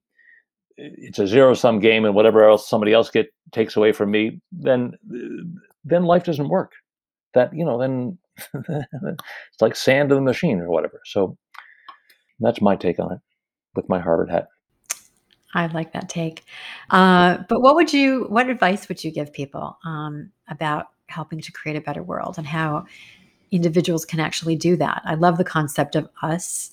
it's 0.77 1.19
a 1.19 1.27
zero 1.27 1.53
sum 1.53 1.79
game 1.79 2.05
and 2.05 2.15
whatever 2.15 2.47
else 2.47 2.69
somebody 2.69 2.93
else 2.93 3.09
get 3.09 3.27
takes 3.51 3.75
away 3.75 3.91
from 3.91 4.11
me, 4.11 4.39
then 4.51 4.93
then 5.83 6.03
life 6.03 6.23
doesn't 6.23 6.49
work. 6.49 6.71
That 7.33 7.53
you 7.53 7.65
know 7.65 7.77
then 7.77 8.17
it's 8.53 9.61
like 9.61 9.75
sand 9.75 10.11
in 10.11 10.17
the 10.17 10.23
machine 10.23 10.59
or 10.59 10.69
whatever. 10.69 11.01
So 11.05 11.37
that's 12.39 12.61
my 12.61 12.75
take 12.75 12.99
on 12.99 13.13
it 13.13 13.19
with 13.75 13.89
my 13.89 13.99
Harvard 13.99 14.29
hat. 14.29 14.47
I 15.53 15.65
like 15.67 15.93
that 15.93 16.09
take. 16.09 16.43
Uh, 16.91 17.39
but 17.49 17.61
what 17.61 17.75
would 17.75 17.91
you, 17.91 18.25
what 18.29 18.49
advice 18.49 18.87
would 18.87 19.03
you 19.03 19.11
give 19.11 19.33
people 19.33 19.77
um, 19.83 20.31
about 20.47 20.87
helping 21.07 21.41
to 21.41 21.51
create 21.51 21.75
a 21.75 21.81
better 21.81 22.03
world 22.03 22.37
and 22.37 22.45
how 22.45 22.85
individuals 23.51 24.05
can 24.05 24.19
actually 24.19 24.55
do 24.55 24.75
that? 24.77 25.01
I 25.05 25.15
love 25.15 25.37
the 25.37 25.43
concept 25.43 25.95
of 25.95 26.07
us. 26.21 26.71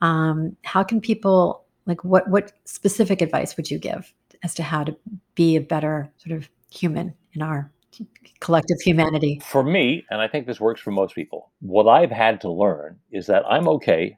Um, 0.00 0.56
how 0.64 0.82
can 0.82 1.00
people, 1.00 1.64
like, 1.86 2.02
what 2.02 2.28
what 2.28 2.52
specific 2.64 3.20
advice 3.20 3.56
would 3.56 3.70
you 3.70 3.78
give 3.78 4.12
as 4.42 4.54
to 4.54 4.62
how 4.62 4.84
to 4.84 4.96
be 5.34 5.56
a 5.56 5.60
better 5.60 6.10
sort 6.16 6.36
of 6.36 6.48
human 6.70 7.14
in 7.34 7.42
our 7.42 7.70
collective 8.40 8.80
humanity? 8.80 9.40
For 9.44 9.62
me, 9.62 10.04
and 10.10 10.20
I 10.20 10.28
think 10.28 10.46
this 10.46 10.60
works 10.60 10.80
for 10.80 10.90
most 10.90 11.14
people, 11.14 11.50
what 11.60 11.88
I've 11.88 12.10
had 12.10 12.40
to 12.42 12.50
learn 12.50 12.98
is 13.10 13.26
that 13.26 13.44
I'm 13.48 13.68
okay 13.68 14.16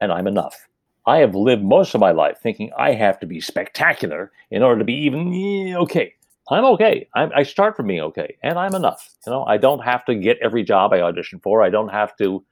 and 0.00 0.12
I'm 0.12 0.26
enough. 0.26 0.68
I 1.06 1.18
have 1.18 1.34
lived 1.34 1.62
most 1.62 1.94
of 1.94 2.00
my 2.00 2.10
life 2.10 2.38
thinking 2.42 2.70
I 2.78 2.92
have 2.92 3.18
to 3.20 3.26
be 3.26 3.40
spectacular 3.40 4.30
in 4.50 4.62
order 4.62 4.78
to 4.78 4.84
be 4.84 4.94
even 4.94 5.32
eh, 5.32 5.74
okay. 5.76 6.12
I'm 6.50 6.64
okay. 6.64 7.08
I'm, 7.14 7.30
I 7.34 7.42
start 7.42 7.76
from 7.76 7.88
being 7.88 8.00
okay, 8.00 8.36
and 8.42 8.58
I'm 8.58 8.74
enough. 8.74 9.10
You 9.26 9.32
know, 9.32 9.44
I 9.44 9.58
don't 9.58 9.80
have 9.80 10.04
to 10.06 10.14
get 10.14 10.38
every 10.42 10.62
job 10.64 10.92
I 10.92 11.00
audition 11.00 11.40
for. 11.40 11.62
I 11.62 11.70
don't 11.70 11.88
have 11.88 12.16
to, 12.16 12.44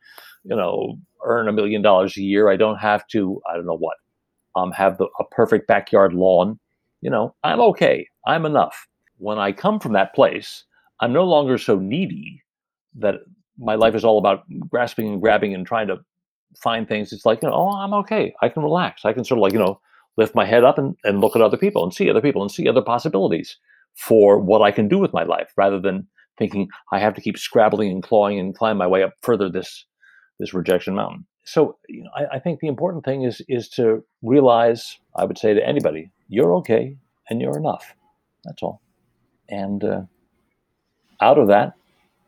you 0.44 0.56
know, 0.56 0.98
earn 1.24 1.48
a 1.48 1.52
million 1.52 1.82
dollars 1.82 2.16
a 2.16 2.22
year. 2.22 2.50
I 2.50 2.56
don't 2.56 2.76
have 2.76 3.06
to, 3.08 3.40
I 3.50 3.54
don't 3.54 3.66
know 3.66 3.76
what, 3.76 3.96
um, 4.54 4.70
have 4.72 4.98
the, 4.98 5.06
a 5.18 5.24
perfect 5.24 5.66
backyard 5.66 6.12
lawn. 6.12 6.58
You 7.00 7.10
know, 7.10 7.34
I'm 7.42 7.60
okay. 7.60 8.08
I'm 8.26 8.44
enough. 8.44 8.86
When 9.18 9.38
I 9.38 9.52
come 9.52 9.80
from 9.80 9.92
that 9.92 10.14
place, 10.14 10.64
I'm 11.00 11.12
no 11.12 11.24
longer 11.24 11.58
so 11.58 11.78
needy 11.78 12.42
that 12.96 13.16
my 13.58 13.74
life 13.74 13.94
is 13.94 14.04
all 14.04 14.18
about 14.18 14.44
grasping 14.68 15.08
and 15.08 15.20
grabbing 15.20 15.54
and 15.54 15.66
trying 15.66 15.88
to 15.88 15.98
find 16.62 16.88
things. 16.88 17.12
It's 17.12 17.26
like, 17.26 17.42
you 17.42 17.48
know, 17.48 17.54
oh, 17.54 17.70
I'm 17.70 17.94
okay. 17.94 18.34
I 18.42 18.48
can 18.48 18.62
relax. 18.62 19.04
I 19.04 19.12
can 19.12 19.24
sort 19.24 19.38
of 19.38 19.42
like, 19.42 19.52
you 19.52 19.58
know, 19.58 19.80
lift 20.16 20.34
my 20.34 20.44
head 20.44 20.64
up 20.64 20.78
and, 20.78 20.96
and 21.04 21.20
look 21.20 21.36
at 21.36 21.42
other 21.42 21.56
people 21.56 21.82
and 21.82 21.92
see 21.92 22.08
other 22.08 22.20
people 22.20 22.42
and 22.42 22.50
see 22.50 22.68
other 22.68 22.82
possibilities 22.82 23.58
for 23.94 24.38
what 24.38 24.62
I 24.62 24.70
can 24.70 24.88
do 24.88 24.98
with 24.98 25.12
my 25.12 25.24
life 25.24 25.52
rather 25.56 25.80
than 25.80 26.06
thinking 26.38 26.68
I 26.92 26.98
have 26.98 27.14
to 27.14 27.20
keep 27.20 27.38
scrabbling 27.38 27.90
and 27.90 28.02
clawing 28.02 28.38
and 28.38 28.54
climb 28.54 28.76
my 28.76 28.86
way 28.86 29.02
up 29.02 29.14
further 29.22 29.48
this 29.48 29.84
this 30.38 30.52
rejection 30.52 30.94
mountain. 30.94 31.26
So 31.44 31.78
you 31.88 32.04
know, 32.04 32.10
I, 32.14 32.36
I 32.36 32.38
think 32.38 32.60
the 32.60 32.68
important 32.68 33.04
thing 33.04 33.22
is 33.22 33.40
is 33.48 33.68
to 33.70 34.04
realize, 34.22 34.98
I 35.16 35.24
would 35.24 35.38
say 35.38 35.54
to 35.54 35.66
anybody, 35.66 36.10
you're 36.28 36.54
okay 36.56 36.96
and 37.30 37.40
you're 37.40 37.56
enough. 37.56 37.94
That's 38.44 38.62
all. 38.62 38.82
And 39.48 39.84
uh, 39.84 40.02
out 41.20 41.38
of 41.38 41.48
that, 41.48 41.74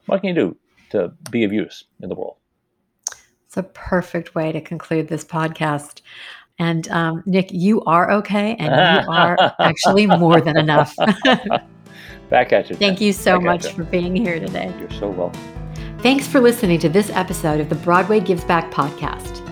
what 0.06 0.20
can 0.20 0.28
you 0.28 0.34
do 0.34 0.56
to 0.90 1.12
be 1.30 1.44
of 1.44 1.52
use 1.52 1.84
in 2.00 2.08
the 2.08 2.14
world? 2.14 2.36
It's 3.46 3.56
a 3.56 3.62
perfect 3.62 4.34
way 4.34 4.52
to 4.52 4.60
conclude 4.60 5.08
this 5.08 5.24
podcast. 5.24 6.02
And 6.58 6.88
um, 6.90 7.22
Nick, 7.24 7.52
you 7.52 7.82
are 7.84 8.10
okay, 8.12 8.56
and 8.58 8.68
you 8.68 9.12
are 9.12 9.36
actually 9.58 10.06
more 10.06 10.40
than 10.40 10.58
enough. 10.58 10.94
Back 12.30 12.52
at 12.52 12.68
you. 12.68 12.76
Thank 12.76 13.00
you 13.00 13.12
so 13.12 13.36
Back 13.36 13.44
much 13.44 13.72
for 13.72 13.84
being 13.84 14.14
here 14.14 14.38
today. 14.38 14.72
You're 14.78 14.90
so 14.90 15.08
welcome. 15.08 15.40
Thanks 16.00 16.26
for 16.26 16.40
listening 16.40 16.78
to 16.80 16.88
this 16.88 17.10
episode 17.10 17.60
of 17.60 17.68
the 17.68 17.74
Broadway 17.76 18.20
Gives 18.20 18.44
Back 18.44 18.70
podcast. 18.70 19.44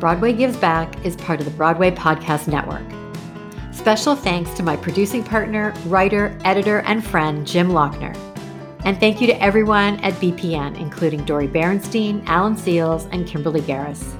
Broadway 0.00 0.32
Gives 0.32 0.56
Back 0.56 1.04
is 1.04 1.16
part 1.16 1.40
of 1.40 1.46
the 1.46 1.52
Broadway 1.52 1.90
Podcast 1.90 2.48
Network. 2.48 3.05
Special 3.76 4.16
thanks 4.16 4.52
to 4.54 4.62
my 4.62 4.74
producing 4.74 5.22
partner, 5.22 5.72
writer, 5.84 6.36
editor, 6.44 6.80
and 6.80 7.04
friend, 7.04 7.46
Jim 7.46 7.68
Lochner. 7.68 8.16
And 8.84 8.98
thank 8.98 9.20
you 9.20 9.26
to 9.26 9.40
everyone 9.40 10.00
at 10.00 10.14
BPN, 10.14 10.80
including 10.80 11.24
Dori 11.24 11.46
Berinstein, 11.46 12.26
Alan 12.26 12.56
Seales, 12.56 13.06
and 13.12 13.28
Kimberly 13.28 13.60
Garris. 13.60 14.16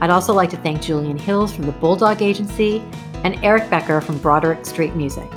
I'd 0.00 0.10
also 0.10 0.34
like 0.34 0.50
to 0.50 0.58
thank 0.58 0.82
Julian 0.82 1.16
Hills 1.16 1.52
from 1.52 1.64
the 1.64 1.72
Bulldog 1.72 2.20
Agency 2.20 2.80
and 3.24 3.42
Eric 3.42 3.68
Becker 3.70 4.00
from 4.02 4.18
Broderick 4.18 4.64
Street 4.66 4.94
Music. 4.94 5.28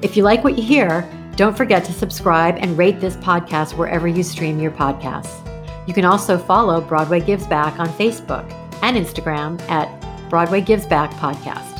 If 0.00 0.16
you 0.16 0.22
like 0.22 0.44
what 0.44 0.56
you 0.56 0.62
hear, 0.64 1.06
don't 1.34 1.56
forget 1.56 1.84
to 1.86 1.92
subscribe 1.92 2.56
and 2.60 2.78
rate 2.78 3.00
this 3.00 3.16
podcast 3.16 3.76
wherever 3.76 4.06
you 4.06 4.22
stream 4.22 4.60
your 4.60 4.70
podcasts. 4.70 5.44
You 5.88 5.92
can 5.92 6.04
also 6.04 6.38
follow 6.38 6.80
Broadway 6.80 7.20
Gives 7.20 7.48
Back 7.48 7.78
on 7.80 7.88
Facebook 7.88 8.50
and 8.82 8.96
Instagram 8.96 9.60
at 9.68 9.90
Broadway 10.30 10.60
Gives 10.60 10.86
Back 10.86 11.10
Podcast 11.14 11.77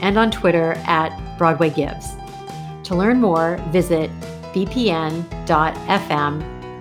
and 0.00 0.18
on 0.18 0.30
Twitter 0.30 0.74
at 0.86 1.10
Broadway 1.38 1.70
Gives. 1.70 2.14
To 2.84 2.94
learn 2.94 3.20
more, 3.20 3.58
visit 3.70 4.10
bpn.fm 4.52 5.22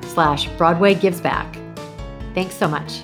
slash 0.06 0.48
Broadway 0.58 0.96
Gives 0.96 1.20
Back. 1.22 1.58
Thanks 2.34 2.56
so 2.56 2.68
much. 2.68 3.04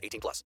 18 0.01 0.19
plus. 0.19 0.43